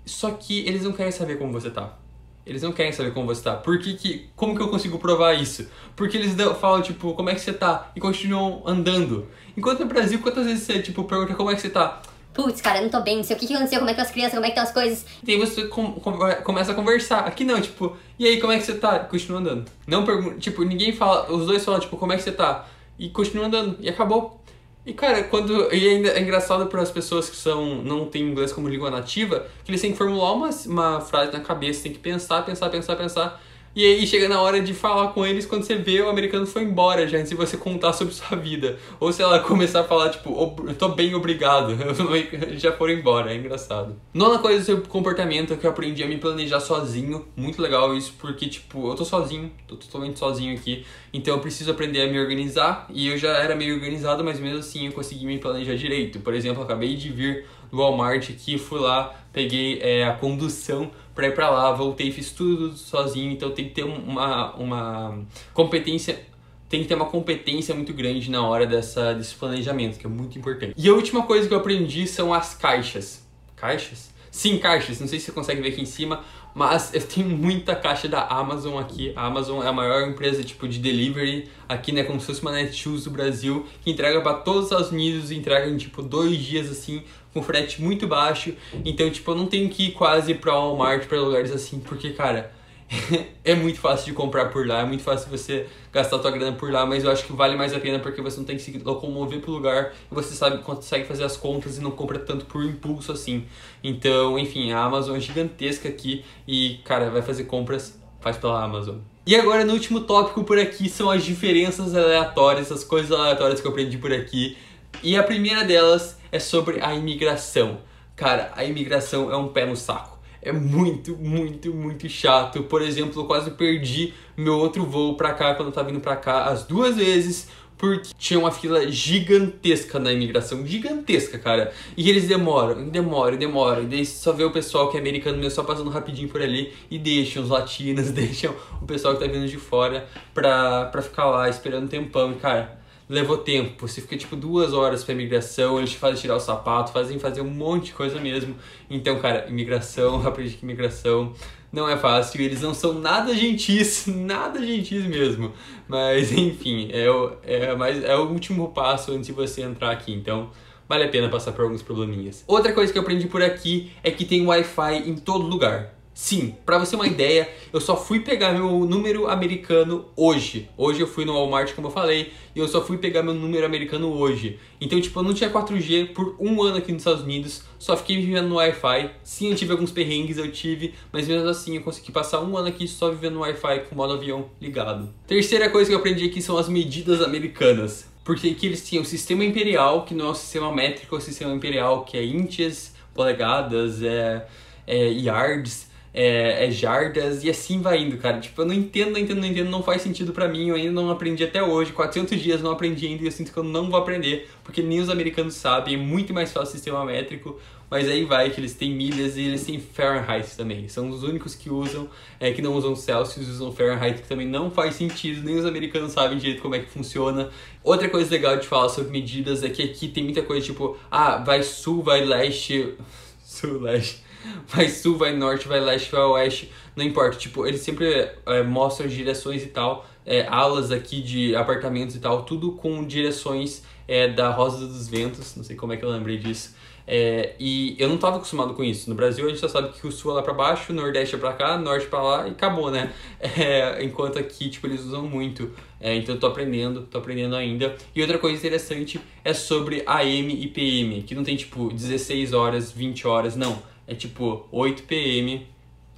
Só 0.05 0.29
que 0.31 0.59
eles 0.67 0.83
não 0.83 0.91
querem 0.91 1.11
saber 1.11 1.39
como 1.39 1.51
você 1.51 1.71
tá. 1.71 1.97
Eles 2.45 2.61
não 2.61 2.71
querem 2.71 2.91
saber 2.91 3.13
como 3.13 3.25
você 3.25 3.41
tá. 3.41 3.55
Por 3.55 3.79
que, 3.79 3.95
que 3.95 4.29
como 4.35 4.55
que 4.55 4.61
eu 4.61 4.67
consigo 4.67 4.99
provar 4.99 5.33
isso? 5.33 5.67
Porque 5.95 6.15
eles 6.15 6.35
falam, 6.59 6.81
tipo, 6.81 7.13
como 7.13 7.29
é 7.29 7.33
que 7.33 7.41
você 7.41 7.53
tá? 7.53 7.91
E 7.95 7.99
continuam 7.99 8.61
andando. 8.65 9.27
Enquanto 9.57 9.79
no 9.79 9.87
Brasil, 9.87 10.19
quantas 10.19 10.45
vezes 10.45 10.63
você, 10.63 10.79
tipo, 10.79 11.03
pergunta 11.05 11.33
como 11.33 11.49
é 11.49 11.55
que 11.55 11.61
você 11.61 11.69
tá? 11.69 12.01
Putz, 12.35 12.59
cara, 12.59 12.79
eu 12.79 12.83
não 12.83 12.89
tô 12.89 12.99
bem, 12.99 13.15
não 13.15 13.23
sei 13.23 13.35
o 13.35 13.39
que, 13.39 13.47
que 13.47 13.53
aconteceu, 13.53 13.79
como 13.79 13.89
é 13.89 13.93
que 13.93 14.01
estão 14.01 14.05
as 14.05 14.11
crianças, 14.11 14.33
como 14.33 14.45
é 14.45 14.49
que 14.49 14.59
estão 14.59 14.63
as 14.65 14.73
coisas. 14.73 15.05
E 15.25 15.31
aí 15.31 15.39
você 15.39 15.67
com, 15.67 15.93
com, 15.93 16.11
começa 16.43 16.73
a 16.73 16.75
conversar. 16.75 17.19
Aqui 17.19 17.45
não, 17.45 17.61
tipo, 17.61 17.95
e 18.19 18.27
aí, 18.27 18.41
como 18.41 18.51
é 18.51 18.57
que 18.57 18.65
você 18.65 18.75
tá? 18.75 18.99
Continua 18.99 19.39
andando. 19.39 19.65
Não 19.87 20.05
pergunta, 20.05 20.37
tipo, 20.37 20.61
ninguém 20.63 20.91
fala, 20.91 21.31
os 21.31 21.47
dois 21.47 21.63
falam, 21.63 21.79
tipo, 21.79 21.95
como 21.95 22.11
é 22.11 22.17
que 22.17 22.23
você 22.23 22.33
tá? 22.33 22.67
E 22.99 23.09
continua 23.09 23.47
andando. 23.47 23.77
E 23.79 23.89
acabou. 23.89 24.41
E 24.85 24.93
cara, 24.93 25.23
quando. 25.23 25.73
E 25.73 25.87
ainda 25.87 26.09
é 26.09 26.21
engraçado 26.21 26.67
para 26.67 26.81
as 26.81 26.91
pessoas 26.91 27.29
que 27.29 27.35
são 27.35 27.81
não 27.81 28.05
têm 28.05 28.21
inglês 28.21 28.53
como 28.53 28.69
língua 28.69 28.91
nativa, 28.91 29.47
que 29.63 29.71
eles 29.71 29.81
têm 29.81 29.91
que 29.91 29.97
formular 29.97 30.33
uma, 30.33 30.49
uma 30.67 31.01
frase 31.01 31.33
na 31.33 31.39
cabeça, 31.39 31.83
tem 31.83 31.91
que 31.91 31.99
pensar, 31.99 32.43
pensar, 32.43 32.69
pensar, 32.69 32.95
pensar. 32.95 33.41
E 33.75 33.83
aí 33.85 34.07
chega 34.07 34.29
na 34.29 34.41
hora 34.41 34.61
de 34.61 34.73
falar 34.73 35.09
com 35.09 35.25
eles 35.25 35.45
quando 35.45 35.63
você 35.63 35.75
vê 35.75 35.99
o 35.99 36.07
americano 36.07 36.47
foi 36.47 36.63
embora 36.63 37.05
já, 37.05 37.17
antes 37.17 37.31
de 37.31 37.35
você 37.35 37.57
contar 37.57 37.91
sobre 37.91 38.13
sua 38.13 38.37
vida. 38.37 38.79
Ou 39.01 39.11
se 39.11 39.21
ela 39.21 39.39
começar 39.39 39.81
a 39.81 39.83
falar, 39.83 40.11
tipo, 40.11 40.55
eu 40.65 40.73
tô 40.75 40.87
bem, 40.87 41.13
obrigado. 41.13 41.75
já 42.57 42.71
foram 42.71 42.93
embora, 42.93 43.33
é 43.33 43.35
engraçado. 43.35 43.99
Nona 44.13 44.39
coisa 44.39 44.63
sobre 44.63 44.87
comportamento 44.87 45.57
que 45.57 45.65
eu 45.65 45.71
aprendi 45.71 46.01
a 46.01 46.07
me 46.07 46.17
planejar 46.17 46.61
sozinho. 46.61 47.25
Muito 47.35 47.61
legal 47.61 47.93
isso, 47.93 48.13
porque, 48.17 48.47
tipo, 48.47 48.87
eu 48.89 48.95
tô 48.95 49.03
sozinho, 49.03 49.51
tô 49.67 49.75
totalmente 49.75 50.17
sozinho 50.19 50.55
aqui. 50.55 50.85
Então 51.11 51.35
eu 51.35 51.41
preciso 51.41 51.69
aprender 51.71 52.01
a 52.03 52.07
me 52.07 52.17
organizar. 52.17 52.87
E 52.89 53.09
eu 53.09 53.17
já 53.17 53.31
era 53.39 53.57
meio 53.57 53.75
organizado, 53.75 54.23
mas 54.23 54.39
mesmo 54.39 54.59
assim 54.59 54.85
eu 54.85 54.93
consegui 54.93 55.25
me 55.25 55.37
planejar 55.37 55.75
direito. 55.75 56.21
Por 56.21 56.33
exemplo, 56.33 56.63
acabei 56.63 56.95
de 56.95 57.09
vir 57.09 57.45
do 57.69 57.77
Walmart 57.77 58.29
aqui, 58.29 58.57
fui 58.57 58.79
lá, 58.79 59.13
peguei 59.33 59.79
é, 59.81 60.05
a 60.05 60.13
condução 60.13 60.89
para 61.15 61.27
ir 61.27 61.33
para 61.33 61.49
lá, 61.49 61.71
voltei, 61.71 62.11
fiz 62.11 62.31
tudo 62.31 62.75
sozinho, 62.75 63.31
então 63.31 63.49
tem 63.51 63.69
que 63.69 63.73
ter 63.73 63.83
uma, 63.83 64.53
uma 64.55 65.25
competência 65.53 66.25
tem 66.67 66.81
que 66.81 66.87
ter 66.87 66.95
uma 66.95 67.05
competência 67.05 67.73
muito 67.75 67.93
grande 67.93 68.29
na 68.29 68.45
hora 68.45 68.65
dessa, 68.65 69.13
desse 69.13 69.35
planejamento, 69.35 69.99
que 69.99 70.05
é 70.05 70.09
muito 70.09 70.37
importante. 70.37 70.73
E 70.75 70.89
a 70.89 70.93
última 70.93 71.23
coisa 71.23 71.47
que 71.47 71.53
eu 71.53 71.59
aprendi 71.59 72.07
são 72.07 72.33
as 72.33 72.55
caixas. 72.55 73.23
Caixas? 73.55 74.11
Sim, 74.31 74.57
caixas. 74.57 74.99
Não 74.99 75.07
sei 75.07 75.19
se 75.19 75.27
você 75.27 75.31
consegue 75.31 75.61
ver 75.61 75.69
aqui 75.69 75.81
em 75.81 75.85
cima, 75.85 76.23
mas 76.55 76.93
eu 76.93 77.05
tenho 77.05 77.27
muita 77.27 77.75
caixa 77.75 78.07
da 78.07 78.25
Amazon 78.25 78.79
aqui. 78.79 79.11
A 79.13 79.25
Amazon 79.25 79.61
é 79.61 79.67
a 79.67 79.73
maior 79.73 80.07
empresa 80.07 80.41
tipo 80.41 80.65
de 80.69 80.79
delivery 80.79 81.49
aqui, 81.67 81.91
né, 81.91 82.03
como 82.03 82.19
se 82.21 82.27
fosse 82.27 82.41
uma 82.41 82.53
Netshoes 82.53 83.03
do 83.03 83.11
Brasil, 83.11 83.65
que 83.81 83.91
entrega 83.91 84.21
para 84.21 84.35
todos 84.35 84.61
os 84.61 84.71
Estados 84.71 84.91
Unidos, 84.91 85.31
entrega 85.31 85.69
em 85.69 85.75
tipo 85.75 86.01
dois 86.01 86.37
dias 86.37 86.71
assim, 86.71 87.03
com 87.33 87.43
frete 87.43 87.81
muito 87.81 88.07
baixo. 88.07 88.53
Então, 88.85 89.09
tipo, 89.09 89.29
eu 89.31 89.35
não 89.35 89.47
tenho 89.47 89.69
que 89.69 89.87
ir 89.87 89.91
quase 89.91 90.33
para 90.33 90.53
Walmart, 90.53 91.05
para 91.05 91.19
lugares 91.19 91.51
assim, 91.51 91.81
porque, 91.81 92.11
cara, 92.11 92.54
é 93.43 93.55
muito 93.55 93.79
fácil 93.79 94.05
de 94.05 94.13
comprar 94.13 94.45
por 94.45 94.67
lá, 94.67 94.81
é 94.81 94.85
muito 94.85 95.03
fácil 95.03 95.29
você 95.29 95.67
gastar 95.91 96.19
tua 96.19 96.31
grana 96.31 96.55
por 96.55 96.71
lá, 96.71 96.85
mas 96.85 97.03
eu 97.03 97.11
acho 97.11 97.25
que 97.25 97.33
vale 97.33 97.55
mais 97.55 97.73
a 97.73 97.79
pena 97.79 97.99
porque 97.99 98.21
você 98.21 98.37
não 98.37 98.45
tem 98.45 98.55
que 98.55 98.61
se 98.61 98.77
locomover 98.79 99.39
pro 99.39 99.51
lugar 99.51 99.93
você 100.11 100.35
sabe 100.35 100.61
consegue 100.61 101.05
fazer 101.05 101.23
as 101.23 101.35
contas 101.35 101.77
e 101.77 101.81
não 101.81 101.91
compra 101.91 102.19
tanto 102.19 102.45
por 102.45 102.63
impulso 102.63 103.11
assim. 103.11 103.45
Então, 103.83 104.37
enfim, 104.37 104.71
a 104.71 104.83
Amazon 104.83 105.15
é 105.15 105.19
gigantesca 105.19 105.89
aqui 105.89 106.23
e, 106.47 106.79
cara, 106.83 107.09
vai 107.09 107.21
fazer 107.21 107.45
compras, 107.45 107.99
faz 108.21 108.37
pela 108.37 108.63
Amazon. 108.63 108.97
E 109.25 109.35
agora, 109.35 109.65
no 109.65 109.73
último 109.73 110.01
tópico 110.01 110.43
por 110.43 110.59
aqui, 110.59 110.87
são 110.87 111.09
as 111.09 111.23
diferenças 111.23 111.95
aleatórias, 111.95 112.71
as 112.71 112.83
coisas 112.83 113.11
aleatórias 113.11 113.59
que 113.59 113.65
eu 113.65 113.71
aprendi 113.71 113.97
por 113.97 114.13
aqui. 114.13 114.55
E 115.01 115.17
a 115.17 115.23
primeira 115.23 115.63
delas 115.63 116.17
é 116.31 116.39
sobre 116.39 116.79
a 116.79 116.93
imigração. 116.93 117.79
Cara, 118.15 118.51
a 118.55 118.63
imigração 118.63 119.31
é 119.31 119.35
um 119.35 119.47
pé 119.47 119.65
no 119.65 119.75
saco 119.75 120.14
é 120.45 120.51
muito, 120.51 121.17
muito, 121.17 121.73
muito 121.73 122.07
chato. 122.07 122.63
Por 122.63 122.81
exemplo, 122.81 123.21
eu 123.21 123.25
quase 123.25 123.51
perdi 123.51 124.13
meu 124.37 124.57
outro 124.57 124.85
voo 124.85 125.15
pra 125.17 125.33
cá 125.33 125.55
quando 125.55 125.69
eu 125.69 125.73
tava 125.73 125.89
vindo 125.89 125.99
pra 125.99 126.15
cá 126.15 126.45
as 126.45 126.63
duas 126.63 126.95
vezes 126.95 127.49
porque 127.77 128.09
tinha 128.17 128.39
uma 128.39 128.51
fila 128.51 128.89
gigantesca 128.89 129.99
na 129.99 130.11
imigração, 130.11 130.65
gigantesca, 130.65 131.37
cara. 131.37 131.73
E 131.97 132.09
eles 132.09 132.27
demoram, 132.27 132.87
demoram, 132.87 133.37
demoram. 133.37 133.83
E 133.83 133.85
daí 133.85 134.05
só 134.05 134.31
vê 134.31 134.43
o 134.43 134.51
pessoal 134.51 134.89
que 134.89 134.97
é 134.97 134.99
americano 134.99 135.37
mesmo 135.37 135.51
só 135.51 135.63
passando 135.63 135.89
rapidinho 135.89 136.29
por 136.29 136.41
ali 136.41 136.73
e 136.89 136.97
deixam 136.97 137.43
os 137.43 137.49
latinos, 137.49 138.11
deixam 138.11 138.55
o 138.81 138.85
pessoal 138.85 139.15
que 139.15 139.25
tá 139.25 139.31
vindo 139.31 139.47
de 139.47 139.57
fora 139.57 140.07
pra, 140.33 140.85
pra 140.85 141.01
ficar 141.01 141.25
lá 141.25 141.49
esperando 141.49 141.85
um 141.85 141.87
tempão. 141.87 142.31
E, 142.31 142.35
cara, 142.35 142.79
levou 143.07 143.37
tempo. 143.37 143.87
Você 143.87 144.01
fica 144.01 144.17
tipo 144.17 144.35
duas 144.35 144.73
horas 144.73 145.03
pra 145.03 145.13
imigração, 145.13 145.77
eles 145.77 145.91
te 145.91 145.97
fazem 145.97 146.21
tirar 146.21 146.35
o 146.35 146.39
sapato, 146.39 146.91
fazem 146.91 147.19
fazer 147.19 147.41
um 147.41 147.49
monte 147.49 147.87
de 147.87 147.93
coisa 147.93 148.19
mesmo. 148.19 148.55
Então, 148.89 149.19
cara, 149.19 149.47
imigração, 149.47 150.21
aprendi 150.25 150.55
que 150.55 150.63
imigração 150.63 151.33
não 151.71 151.89
é 151.89 151.97
fácil, 151.97 152.41
eles 152.41 152.61
não 152.61 152.73
são 152.73 152.93
nada 152.93 153.35
gentis, 153.35 154.07
nada 154.07 154.65
gentis 154.65 155.03
mesmo. 155.05 155.53
Mas 155.87 156.31
enfim, 156.31 156.89
é 156.91 157.09
o, 157.09 157.33
é, 157.43 157.75
mais, 157.75 158.03
é 158.03 158.15
o 158.15 158.29
último 158.29 158.69
passo 158.69 159.11
antes 159.11 159.27
de 159.27 159.33
você 159.33 159.61
entrar 159.61 159.91
aqui. 159.91 160.13
Então, 160.13 160.49
vale 160.87 161.03
a 161.03 161.09
pena 161.09 161.29
passar 161.29 161.51
por 161.51 161.63
alguns 161.63 161.81
probleminhas. 161.81 162.43
Outra 162.47 162.73
coisa 162.73 162.91
que 162.91 162.97
eu 162.97 163.03
aprendi 163.03 163.27
por 163.27 163.43
aqui 163.43 163.91
é 164.03 164.09
que 164.09 164.25
tem 164.25 164.45
Wi-Fi 164.45 165.09
em 165.09 165.15
todo 165.15 165.45
lugar 165.45 165.95
Sim, 166.15 166.55
pra 166.65 166.77
você 166.77 166.95
uma 166.95 167.05
ideia, 167.05 167.49
eu 167.73 167.81
só 167.81 167.97
fui 167.97 168.21
pegar 168.21 168.53
meu 168.53 168.85
número 168.85 169.27
americano 169.27 170.05
hoje. 170.15 170.69
Hoje 170.77 171.01
eu 171.01 171.07
fui 171.07 171.25
no 171.25 171.33
Walmart, 171.33 171.75
como 171.75 171.87
eu 171.87 171.91
falei, 171.91 172.31
e 172.55 172.59
eu 172.59 172.69
só 172.69 172.81
fui 172.81 172.97
pegar 172.97 173.21
meu 173.21 173.33
número 173.33 173.65
americano 173.65 174.13
hoje. 174.13 174.57
Então, 174.79 174.99
tipo, 175.01 175.19
eu 175.19 175.23
não 175.23 175.33
tinha 175.33 175.49
4G 175.49 176.13
por 176.13 176.37
um 176.39 176.63
ano 176.63 176.77
aqui 176.77 176.93
nos 176.93 177.01
Estados 177.01 177.21
Unidos, 177.21 177.63
só 177.77 177.97
fiquei 177.97 178.15
vivendo 178.15 178.47
no 178.47 178.55
Wi-Fi. 178.55 179.11
Sim, 179.25 179.49
eu 179.49 179.57
tive 179.57 179.73
alguns 179.73 179.91
perrengues, 179.91 180.37
eu 180.37 180.49
tive, 180.49 180.93
mas 181.11 181.27
mesmo 181.27 181.49
assim 181.49 181.75
eu 181.75 181.81
consegui 181.81 182.13
passar 182.13 182.39
um 182.39 182.55
ano 182.55 182.69
aqui 182.69 182.87
só 182.87 183.11
vivendo 183.11 183.33
no 183.33 183.41
Wi-Fi 183.41 183.81
com 183.81 183.93
o 183.93 183.97
modo 183.97 184.13
avião 184.13 184.45
ligado. 184.61 185.09
Terceira 185.27 185.69
coisa 185.69 185.89
que 185.89 185.95
eu 185.95 185.99
aprendi 185.99 186.23
aqui 186.27 186.41
são 186.41 186.57
as 186.57 186.69
medidas 186.69 187.21
americanas. 187.21 188.09
Porque 188.23 188.47
aqui 188.47 188.67
eles 188.67 188.87
tinham 188.87 189.03
o 189.03 189.05
sistema 189.05 189.43
imperial, 189.43 190.05
que 190.05 190.13
não 190.13 190.27
é 190.27 190.29
o 190.29 190.35
sistema 190.35 190.73
métrico, 190.73 191.13
é 191.13 191.17
o 191.17 191.21
sistema 191.21 191.53
imperial, 191.53 192.05
que 192.05 192.15
é 192.15 192.23
inches, 192.23 192.95
polegadas, 193.13 194.01
é, 194.01 194.47
é 194.87 195.09
yards 195.09 195.93
é, 196.15 196.65
é, 196.65 196.71
jardas 196.71 197.43
e 197.43 197.49
assim 197.49 197.81
vai 197.81 198.01
indo, 198.01 198.17
cara. 198.17 198.39
Tipo, 198.39 198.61
eu 198.61 198.65
não 198.65 198.73
entendo, 198.73 199.11
não 199.11 199.19
entendo, 199.19 199.41
não 199.41 199.47
entendo, 199.47 199.69
não 199.69 199.83
faz 199.83 200.01
sentido 200.01 200.31
para 200.31 200.47
mim, 200.47 200.69
eu 200.69 200.75
ainda 200.75 200.91
não 200.91 201.11
aprendi 201.11 201.43
até 201.43 201.61
hoje, 201.61 201.91
400 201.91 202.41
dias 202.41 202.61
não 202.61 202.71
aprendi 202.71 203.05
ainda 203.05 203.23
e 203.23 203.25
eu 203.25 203.31
sinto 203.31 203.51
que 203.51 203.57
eu 203.57 203.63
não 203.63 203.89
vou 203.89 203.99
aprender, 203.99 204.49
porque 204.63 204.81
nem 204.81 205.01
os 205.01 205.09
americanos 205.09 205.55
sabem, 205.55 205.95
é 205.95 205.97
muito 205.97 206.33
mais 206.33 206.53
fácil 206.53 206.69
o 206.69 206.71
sistema 206.71 207.03
métrico, 207.03 207.59
mas 207.91 208.07
aí 208.07 208.23
vai 208.23 208.49
que 208.49 208.61
eles 208.61 208.73
têm 208.73 208.95
milhas 208.95 209.35
e 209.35 209.41
eles 209.41 209.65
têm 209.65 209.77
Fahrenheit 209.77 210.55
também. 210.55 210.87
São 210.87 211.09
os 211.09 211.21
únicos 211.21 211.53
que 211.53 211.69
usam, 211.69 212.09
é, 212.39 212.51
que 212.53 212.61
não 212.61 212.73
usam 212.73 212.95
Celsius, 212.95 213.49
usam 213.49 213.73
Fahrenheit, 213.73 214.21
que 214.21 214.27
também 214.27 214.47
não 214.47 214.71
faz 214.71 214.95
sentido, 214.95 215.43
nem 215.43 215.57
os 215.57 215.65
americanos 215.65 216.13
sabem 216.13 216.37
direito 216.37 216.61
como 216.61 216.75
é 216.75 216.79
que 216.79 216.89
funciona. 216.89 217.49
Outra 217.83 218.09
coisa 218.09 218.31
legal 218.31 218.55
de 218.55 218.65
falar 218.65 218.87
sobre 218.87 219.11
medidas 219.11 219.63
é 219.63 219.69
que 219.69 219.83
aqui 219.83 220.07
tem 220.07 220.23
muita 220.23 220.41
coisa 220.41 220.65
tipo, 220.65 220.97
ah, 221.11 221.37
vai 221.37 221.61
sul, 221.61 222.01
vai 222.01 222.23
leste, 222.23 222.93
sul, 223.43 223.81
leste 223.81 224.24
vai 224.67 224.89
sul, 224.89 225.17
vai 225.17 225.35
norte, 225.35 225.67
vai 225.67 225.79
leste, 225.79 226.11
vai 226.11 226.21
oeste, 226.21 226.71
não 226.95 227.03
importa. 227.03 227.37
Tipo, 227.37 227.65
eles 227.65 227.81
sempre 227.81 228.29
é, 228.45 228.63
mostram 228.63 229.07
direções 229.07 229.63
e 229.63 229.67
tal, 229.67 230.05
é, 230.25 230.45
alas 230.47 230.91
aqui 230.91 231.21
de 231.21 231.55
apartamentos 231.55 232.15
e 232.15 232.19
tal, 232.19 232.43
tudo 232.43 232.73
com 232.73 233.05
direções 233.05 233.83
é, 234.07 234.27
da 234.27 234.49
Rosa 234.49 234.85
dos 234.87 235.07
Ventos, 235.07 235.55
não 235.55 235.63
sei 235.63 235.75
como 235.75 235.93
é 235.93 235.97
que 235.97 236.05
eu 236.05 236.09
lembrei 236.09 236.37
disso. 236.37 236.75
É, 237.07 237.53
e 237.59 237.95
eu 237.99 238.07
não 238.07 238.15
estava 238.15 238.37
acostumado 238.37 238.73
com 238.73 238.83
isso. 238.83 239.07
No 239.09 239.15
Brasil 239.15 239.45
a 239.45 239.49
gente 239.49 239.59
só 239.59 239.67
sabe 239.67 239.89
que 239.89 240.07
o 240.07 240.11
sul 240.11 240.31
é 240.31 240.35
lá 240.35 240.41
para 240.41 240.53
baixo, 240.53 240.91
o 240.91 240.95
nordeste 240.95 241.35
é 241.35 241.37
para 241.37 241.53
cá, 241.53 241.77
norte 241.77 242.07
para 242.07 242.21
lá 242.21 242.47
e 242.47 242.51
acabou, 242.51 242.89
né? 242.89 243.13
É, 243.57 244.03
enquanto 244.03 244.39
aqui, 244.39 244.69
tipo, 244.69 244.87
eles 244.87 245.01
usam 245.01 245.21
muito. 245.21 245.69
É, 246.01 246.15
então 246.15 246.33
eu 246.35 246.39
tô 246.39 246.47
aprendendo, 246.47 247.03
tô 247.03 247.19
aprendendo 247.19 247.55
ainda. 247.55 247.95
E 248.15 248.21
outra 248.21 248.39
coisa 248.39 248.57
interessante 248.57 249.21
é 249.43 249.53
sobre 249.53 250.03
AM 250.05 250.51
e 250.51 250.67
PM, 250.67 251.21
que 251.21 251.35
não 251.35 251.43
tem 251.43 251.55
tipo 251.55 251.93
16 251.93 252.53
horas, 252.53 252.91
20 252.91 253.27
horas, 253.27 253.55
não 253.55 253.94
é 254.07 254.15
tipo 254.15 254.67
8 254.71 255.03
p.m., 255.03 255.67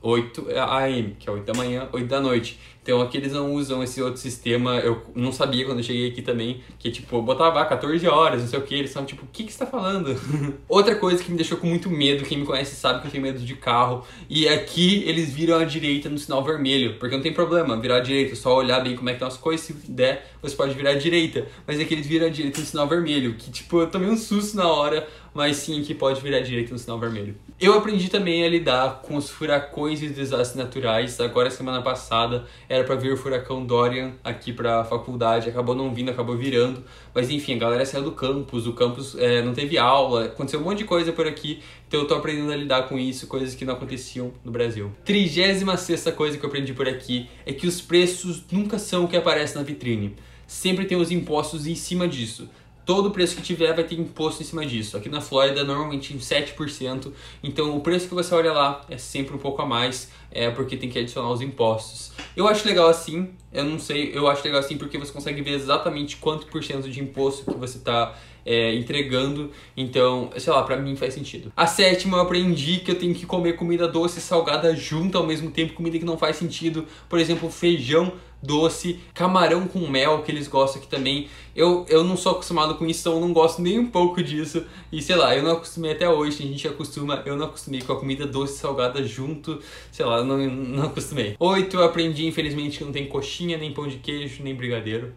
8 0.01 0.47
AM, 0.51 1.15
que 1.19 1.27
é 1.27 1.31
8 1.31 1.45
da 1.45 1.53
manhã, 1.53 1.89
8 1.91 2.07
da 2.07 2.21
noite. 2.21 2.59
Então 2.87 3.01
aqui 3.01 3.17
eles 3.17 3.33
não 3.33 3.53
usam 3.53 3.83
esse 3.83 4.01
outro 4.01 4.17
sistema. 4.17 4.77
Eu 4.77 5.03
não 5.13 5.33
sabia 5.33 5.65
quando 5.65 5.79
eu 5.79 5.83
cheguei 5.83 6.07
aqui 6.07 6.21
também, 6.21 6.61
que 6.79 6.89
tipo, 6.89 7.21
botava 7.21 7.65
14 7.65 8.07
horas, 8.07 8.39
não 8.43 8.47
sei 8.47 8.59
o 8.59 8.61
que. 8.61 8.75
Eles 8.75 8.91
são 8.91 9.03
tipo, 9.03 9.25
o 9.25 9.27
que, 9.27 9.43
que 9.43 9.51
você 9.51 9.59
tá 9.59 9.65
falando? 9.65 10.17
Outra 10.69 10.95
coisa 10.95 11.21
que 11.21 11.29
me 11.29 11.35
deixou 11.35 11.57
com 11.57 11.67
muito 11.67 11.89
medo, 11.89 12.23
quem 12.23 12.37
me 12.37 12.45
conhece 12.45 12.77
sabe 12.77 13.01
que 13.01 13.07
eu 13.07 13.11
tenho 13.11 13.23
medo 13.23 13.39
de 13.39 13.55
carro. 13.57 14.05
E 14.29 14.47
aqui 14.47 15.03
eles 15.05 15.33
viram 15.33 15.59
à 15.59 15.65
direita 15.65 16.07
no 16.07 16.17
sinal 16.17 16.41
vermelho, 16.41 16.97
porque 16.97 17.13
não 17.13 17.21
tem 17.21 17.33
problema 17.33 17.77
virar 17.77 17.97
à 17.97 17.99
direita, 17.99 18.37
só 18.37 18.55
olhar 18.55 18.79
bem 18.79 18.95
como 18.95 19.09
é 19.09 19.11
que 19.11 19.17
estão 19.17 19.27
as 19.27 19.35
coisas. 19.35 19.65
Se 19.65 19.73
der, 19.73 20.25
você 20.41 20.55
pode 20.55 20.73
virar 20.73 20.91
à 20.91 20.95
direita. 20.95 21.45
Mas 21.67 21.81
aqui 21.81 21.93
eles 21.93 22.07
viram 22.07 22.27
à 22.27 22.29
direita 22.29 22.61
no 22.61 22.65
sinal 22.65 22.87
vermelho, 22.87 23.33
que 23.33 23.51
tipo, 23.51 23.81
eu 23.81 23.87
tomei 23.87 24.09
um 24.09 24.15
susto 24.15 24.55
na 24.55 24.65
hora 24.65 25.05
mas 25.37 25.57
sim 25.57 25.83
que 25.83 25.93
pode 25.93 26.19
virar 26.19 26.39
direito 26.39 26.71
no 26.71 26.79
sinal 26.79 26.99
vermelho. 26.99 27.35
Eu 27.59 27.75
aprendi 27.75 28.09
também 28.09 28.43
a 28.43 28.49
lidar 28.49 29.01
com 29.03 29.15
os 29.15 29.29
furacões 29.29 30.01
e 30.01 30.09
desastres 30.09 30.55
naturais. 30.55 31.19
Agora, 31.19 31.51
semana 31.51 31.79
passada, 31.79 32.47
para 32.83 32.95
vir 32.95 33.13
o 33.13 33.17
furacão 33.17 33.65
Dorian 33.65 34.13
aqui 34.23 34.51
para 34.51 34.81
a 34.81 34.83
faculdade, 34.83 35.49
acabou 35.49 35.75
não 35.75 35.93
vindo, 35.93 36.11
acabou 36.11 36.35
virando. 36.35 36.83
Mas 37.13 37.29
enfim, 37.29 37.55
a 37.55 37.57
galera 37.57 37.85
saiu 37.85 38.03
do 38.03 38.11
campus, 38.11 38.67
o 38.67 38.73
campus 38.73 39.15
é, 39.17 39.41
não 39.41 39.53
teve 39.53 39.77
aula, 39.77 40.25
aconteceu 40.25 40.59
um 40.59 40.63
monte 40.63 40.79
de 40.79 40.83
coisa 40.85 41.11
por 41.11 41.27
aqui, 41.27 41.61
então 41.87 42.01
eu 42.01 42.07
tô 42.07 42.15
aprendendo 42.15 42.51
a 42.51 42.55
lidar 42.55 42.83
com 42.89 42.97
isso, 42.97 43.27
coisas 43.27 43.55
que 43.55 43.65
não 43.65 43.73
aconteciam 43.73 44.31
no 44.43 44.51
Brasil. 44.51 44.91
Trigésima 45.05 45.77
sexta 45.77 46.11
coisa 46.11 46.37
que 46.37 46.43
eu 46.43 46.47
aprendi 46.47 46.73
por 46.73 46.87
aqui 46.87 47.29
é 47.45 47.53
que 47.53 47.67
os 47.67 47.81
preços 47.81 48.43
nunca 48.51 48.77
são 48.77 49.05
o 49.05 49.07
que 49.07 49.15
aparece 49.15 49.55
na 49.55 49.63
vitrine. 49.63 50.15
Sempre 50.45 50.85
tem 50.85 50.97
os 50.97 51.11
impostos 51.11 51.67
em 51.67 51.75
cima 51.75 52.07
disso 52.07 52.49
todo 52.87 53.11
preço 53.11 53.35
que 53.35 53.41
tiver 53.41 53.73
vai 53.73 53.83
ter 53.83 53.99
imposto 53.99 54.41
em 54.41 54.45
cima 54.45 54.65
disso. 54.65 54.95
Aqui 54.95 55.09
na 55.09 55.19
Flórida, 55.19 55.61
normalmente 55.65 56.13
em 56.13 56.17
7%. 56.17 57.11
Então, 57.43 57.75
o 57.75 57.81
preço 57.81 58.07
que 58.07 58.15
você 58.15 58.33
olha 58.33 58.53
lá 58.53 58.81
é 58.89 58.97
sempre 58.97 59.35
um 59.35 59.37
pouco 59.37 59.61
a 59.61 59.65
mais, 59.65 60.09
é 60.31 60.49
porque 60.49 60.77
tem 60.77 60.89
que 60.89 60.97
adicionar 60.97 61.29
os 61.29 61.41
impostos. 61.41 62.13
Eu 62.33 62.47
acho 62.47 62.65
legal 62.65 62.87
assim, 62.87 63.31
eu 63.51 63.65
não 63.65 63.77
sei, 63.77 64.11
eu 64.13 64.25
acho 64.29 64.41
legal 64.45 64.61
assim 64.61 64.77
porque 64.77 64.97
você 64.97 65.11
consegue 65.11 65.41
ver 65.41 65.51
exatamente 65.51 66.15
quanto 66.15 66.47
por 66.47 66.63
cento 66.63 66.89
de 66.89 67.01
imposto 67.01 67.51
que 67.51 67.57
você 67.57 67.77
está 67.77 68.15
é, 68.45 68.73
entregando. 68.75 69.51
Então, 69.75 70.29
sei 70.37 70.53
lá, 70.53 70.63
pra 70.63 70.77
mim 70.77 70.95
faz 70.95 71.13
sentido. 71.13 71.51
A 71.57 71.67
sétima, 71.67 72.17
eu 72.17 72.21
aprendi 72.21 72.79
que 72.79 72.89
eu 72.89 72.95
tenho 72.95 73.13
que 73.13 73.25
comer 73.25 73.57
comida 73.57 73.85
doce 73.85 74.19
e 74.19 74.21
salgada 74.21 74.73
junto 74.73 75.17
ao 75.17 75.27
mesmo 75.27 75.51
tempo, 75.51 75.73
comida 75.73 75.99
que 75.99 76.05
não 76.05 76.17
faz 76.17 76.37
sentido. 76.37 76.87
Por 77.09 77.19
exemplo, 77.19 77.51
feijão 77.51 78.13
doce, 78.41 78.99
camarão 79.13 79.67
com 79.67 79.87
mel, 79.87 80.21
que 80.23 80.31
eles 80.31 80.47
gostam 80.47 80.81
aqui 80.81 80.89
também. 80.89 81.27
Eu, 81.55 81.85
eu 81.89 82.03
não 82.03 82.15
sou 82.15 82.33
acostumado 82.33 82.75
com 82.75 82.85
isso, 82.85 83.01
então 83.01 83.13
eu 83.13 83.21
não 83.21 83.33
gosto 83.33 83.61
nem 83.61 83.79
um 83.79 83.87
pouco 83.87 84.21
disso. 84.21 84.63
E 84.91 85.01
sei 85.01 85.15
lá, 85.15 85.35
eu 85.35 85.43
não 85.43 85.53
acostumei 85.53 85.91
até 85.91 86.09
hoje, 86.09 86.43
a 86.43 86.47
gente 86.47 86.67
acostuma, 86.67 87.23
eu 87.25 87.35
não 87.35 87.45
acostumei 87.45 87.81
com 87.81 87.93
a 87.93 87.99
comida 87.99 88.25
doce 88.25 88.55
e 88.55 88.57
salgada 88.57 89.03
junto, 89.03 89.59
sei 89.91 90.05
lá, 90.05 90.23
não, 90.23 90.37
não 90.37 90.83
acostumei. 90.83 91.35
Oito, 91.39 91.77
eu 91.77 91.83
aprendi, 91.83 92.25
infelizmente, 92.27 92.77
que 92.77 92.83
não 92.83 92.91
tem 92.91 93.07
coxinha, 93.07 93.57
nem 93.57 93.73
pão 93.73 93.87
de 93.87 93.97
queijo, 93.97 94.43
nem 94.43 94.55
brigadeiro. 94.55 95.13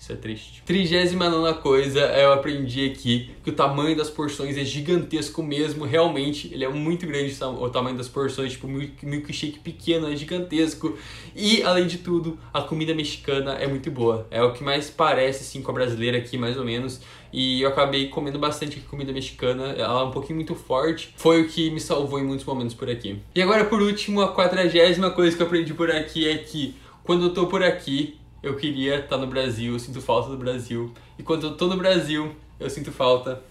Isso 0.00 0.12
é 0.12 0.16
triste. 0.16 0.62
Trigésima 0.64 1.28
nona 1.28 1.52
coisa, 1.52 2.00
eu 2.00 2.32
aprendi 2.32 2.86
aqui 2.86 3.30
que 3.44 3.50
o 3.50 3.52
tamanho 3.52 3.94
das 3.94 4.08
porções 4.08 4.56
é 4.56 4.64
gigantesco 4.64 5.42
mesmo, 5.42 5.84
realmente. 5.84 6.48
Ele 6.54 6.64
é 6.64 6.68
muito 6.70 7.06
grande 7.06 7.36
o 7.44 7.68
tamanho 7.68 7.98
das 7.98 8.08
porções, 8.08 8.52
tipo, 8.52 8.66
milkshake 8.66 9.58
pequeno 9.58 10.10
é 10.10 10.16
gigantesco. 10.16 10.96
E, 11.36 11.62
além 11.62 11.86
de 11.86 11.98
tudo, 11.98 12.38
a 12.50 12.62
comida 12.62 12.94
mexicana 12.94 13.52
é 13.56 13.66
muito 13.66 13.90
boa. 13.90 14.26
É 14.30 14.42
o 14.42 14.54
que 14.54 14.64
mais 14.64 14.88
parece, 14.88 15.42
assim, 15.42 15.60
com 15.60 15.70
a 15.70 15.74
brasileira 15.74 16.16
aqui, 16.16 16.38
mais 16.38 16.56
ou 16.56 16.64
menos. 16.64 17.02
E 17.30 17.60
eu 17.60 17.68
acabei 17.68 18.08
comendo 18.08 18.38
bastante 18.38 18.80
comida 18.80 19.12
mexicana, 19.12 19.74
ela 19.76 20.00
é 20.00 20.04
um 20.04 20.10
pouquinho 20.10 20.36
muito 20.36 20.54
forte. 20.54 21.12
Foi 21.18 21.42
o 21.42 21.46
que 21.46 21.70
me 21.70 21.78
salvou 21.78 22.18
em 22.18 22.24
muitos 22.24 22.46
momentos 22.46 22.74
por 22.74 22.88
aqui. 22.88 23.18
E 23.34 23.42
agora, 23.42 23.66
por 23.66 23.82
último, 23.82 24.22
a 24.22 24.34
quadragésima 24.34 25.10
coisa 25.10 25.36
que 25.36 25.42
eu 25.42 25.46
aprendi 25.46 25.74
por 25.74 25.90
aqui 25.90 26.26
é 26.26 26.38
que 26.38 26.74
quando 27.04 27.24
eu 27.24 27.34
tô 27.34 27.46
por 27.46 27.62
aqui, 27.62 28.19
eu 28.42 28.56
queria 28.56 29.00
estar 29.00 29.18
no 29.18 29.26
Brasil, 29.26 29.72
eu 29.72 29.78
sinto 29.78 30.00
falta 30.00 30.30
do 30.30 30.36
Brasil. 30.36 30.92
E 31.18 31.22
quando 31.22 31.46
eu 31.46 31.56
tô 31.56 31.66
no 31.66 31.76
Brasil, 31.76 32.34
eu 32.58 32.70
sinto 32.70 32.90
falta 32.90 33.42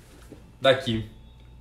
daqui. 0.60 1.06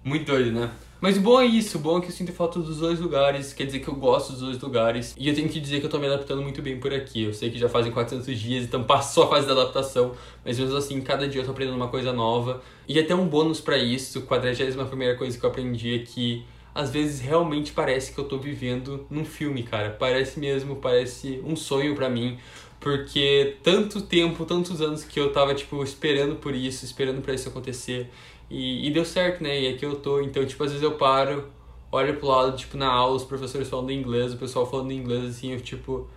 Muito 0.03 0.27
doido, 0.27 0.53
né? 0.53 0.71
Mas 1.01 1.17
o 1.17 1.21
bom 1.21 1.41
é 1.41 1.47
isso, 1.47 1.79
o 1.79 1.81
bom 1.81 1.99
é 1.99 2.01
que 2.01 2.09
eu 2.09 2.13
sinto 2.13 2.33
falta 2.33 2.59
dos 2.59 2.79
dois 2.79 2.99
lugares, 2.99 3.53
quer 3.53 3.65
dizer 3.65 3.79
que 3.79 3.87
eu 3.87 3.95
gosto 3.95 4.33
dos 4.33 4.41
dois 4.41 4.59
lugares. 4.61 5.15
E 5.17 5.29
eu 5.29 5.35
tenho 5.35 5.49
que 5.49 5.61
dizer 5.61 5.79
que 5.79 5.87
eu 5.87 5.91
tô 5.91 5.97
me 5.99 6.07
adaptando 6.07 6.43
muito 6.43 6.61
bem 6.61 6.81
por 6.81 6.93
aqui. 6.93 7.23
Eu 7.23 7.33
sei 7.33 7.51
que 7.51 7.59
já 7.59 7.69
fazem 7.69 7.93
400 7.93 8.37
dias, 8.37 8.65
então 8.65 8.83
passou 8.83 9.25
a 9.25 9.29
fase 9.29 9.47
da 9.47 9.53
adaptação, 9.53 10.13
mas 10.45 10.59
mesmo 10.59 10.77
assim, 10.77 11.01
cada 11.01 11.29
dia 11.29 11.41
eu 11.41 11.45
tô 11.45 11.53
aprendendo 11.53 11.77
uma 11.77 11.87
coisa 11.87 12.13
nova. 12.13 12.61
E 12.89 12.99
até 12.99 13.15
um 13.15 13.29
bônus 13.29 13.61
para 13.61 13.79
isso, 13.79 14.23
41 14.23 14.87
primeira 14.87 15.17
coisa 15.17 15.39
que 15.39 15.45
eu 15.45 15.51
aprendi 15.51 15.95
é 15.95 15.99
que 16.01 16.45
às 16.75 16.91
vezes 16.91 17.21
realmente 17.21 17.73
parece 17.73 18.13
que 18.13 18.19
eu 18.19 18.25
tô 18.25 18.39
vivendo 18.39 19.07
num 19.09 19.25
filme, 19.25 19.63
cara. 19.63 19.91
Parece 19.91 20.41
mesmo, 20.41 20.77
parece 20.77 21.41
um 21.45 21.55
sonho 21.55 21.95
para 21.95 22.11
mim 22.11 22.39
porque 22.81 23.57
tanto 23.63 24.01
tempo, 24.03 24.45
tantos 24.45 24.81
anos 24.81 25.05
que 25.05 25.19
eu 25.19 25.33
tava, 25.33 25.55
tipo, 25.55 25.83
esperando 25.83 26.37
por 26.37 26.55
isso, 26.55 26.85
esperando 26.85 27.21
para 27.21 27.35
isso 27.35 27.49
acontecer. 27.49 28.11
E, 28.51 28.87
e, 28.87 28.91
deu 28.91 29.05
certo, 29.05 29.43
né? 29.43 29.61
E 29.61 29.69
aqui 29.69 29.85
eu 29.85 29.97
tô. 29.97 30.21
Então, 30.21 30.45
tipo, 30.47 30.63
às 30.65 30.71
vezes 30.71 30.83
eu 30.83 30.93
paro, 30.97 31.49
olho 31.93 32.17
pro 32.17 32.29
lado, 32.29 32.57
tipo, 32.57 32.77
na 32.77 32.89
aula, 32.89 33.17
os 33.17 33.25
professores 33.25 33.69
falando 33.69 33.93
inglês, 33.93 34.33
o 34.33 34.37
pessoal 34.37 34.69
falando 34.69 34.93
inglês, 34.93 35.25
assim, 35.25 35.53
eu, 35.53 35.61
tipo, 35.61 36.09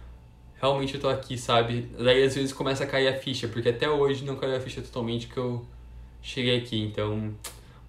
realmente 0.62 0.96
eu 0.96 1.02
tô 1.02 1.10
aqui, 1.10 1.38
sabe? 1.38 1.90
Daí 1.98 2.24
às 2.24 2.36
vezes 2.36 2.54
começa 2.54 2.84
a 2.84 2.88
cair 2.88 3.08
a 3.08 3.14
ficha, 3.18 3.48
porque 3.48 3.70
até 3.70 3.90
hoje 3.90 4.24
não 4.24 4.36
caiu 4.36 4.56
a 4.56 4.60
ficha 4.60 4.82
totalmente 4.82 5.28
que 5.28 5.38
eu 5.38 5.66
cheguei 6.22 6.58
aqui. 6.58 6.80
Então, 6.82 7.34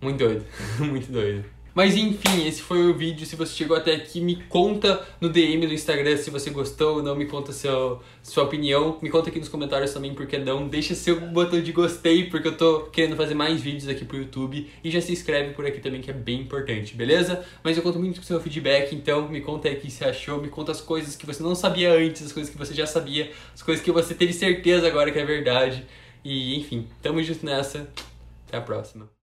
muito 0.01 0.19
doido, 0.19 0.45
muito 0.81 1.13
doido. 1.13 1.45
Mas 1.75 1.97
enfim, 1.97 2.47
esse 2.47 2.61
foi 2.61 2.91
o 2.91 2.95
vídeo. 2.95 3.27
Se 3.27 3.35
você 3.35 3.55
chegou 3.55 3.77
até 3.77 3.95
aqui, 3.95 4.21
me 4.21 4.37
conta 4.45 5.07
no 5.21 5.29
DM 5.29 5.67
do 5.67 5.73
Instagram 5.73 6.17
se 6.17 6.31
você 6.31 6.51
gostou 6.51 6.97
ou 6.97 7.03
não. 7.03 7.17
Me 7.17 7.27
conta 7.27 7.53
seu, 7.53 8.01
sua 8.23 8.45
opinião. 8.45 8.99
Me 9.01 9.09
conta 9.09 9.31
aqui 9.31 9.39
nos 9.39 9.49
comentários 9.49 9.93
também 9.93 10.15
porque 10.15 10.37
não. 10.39 10.69
Deixa 10.69 10.95
seu 10.95 11.21
botão 11.21 11.61
de 11.61 11.73
gostei 11.73 12.29
porque 12.29 12.49
eu 12.49 12.57
tô 12.57 12.83
querendo 12.93 13.17
fazer 13.17 13.35
mais 13.35 13.61
vídeos 13.61 13.89
aqui 13.89 14.05
pro 14.05 14.19
YouTube. 14.19 14.71
E 14.85 14.91
já 14.91 15.01
se 15.01 15.13
inscreve 15.13 15.55
por 15.55 15.65
aqui 15.65 15.81
também 15.81 16.01
que 16.01 16.11
é 16.11 16.15
bem 16.15 16.41
importante, 16.41 16.95
beleza? 16.95 17.45
Mas 17.65 17.77
eu 17.77 17.83
conto 17.83 17.99
muito 17.99 18.21
com 18.21 18.27
seu 18.27 18.41
feedback, 18.41 18.95
então 18.95 19.29
me 19.29 19.41
conta 19.41 19.69
aí 19.69 19.77
o 19.77 19.81
que 19.81 19.91
você 19.91 20.05
achou. 20.05 20.41
Me 20.41 20.49
conta 20.49 20.73
as 20.73 20.81
coisas 20.81 21.17
que 21.17 21.25
você 21.25 21.43
não 21.43 21.55
sabia 21.55 21.93
antes, 21.93 22.23
as 22.23 22.33
coisas 22.33 22.53
que 22.53 22.59
você 22.59 22.75
já 22.75 22.87
sabia, 22.87 23.31
as 23.55 23.63
coisas 23.63 23.83
que 23.83 23.91
você 23.91 24.15
teve 24.15 24.33
certeza 24.33 24.87
agora 24.87 25.11
que 25.11 25.19
é 25.19 25.25
verdade. 25.25 25.87
E 26.25 26.59
enfim, 26.59 26.87
tamo 27.01 27.23
junto 27.23 27.47
nessa. 27.47 27.89
Até 28.47 28.59
a 28.59 28.61
próxima. 28.61 29.22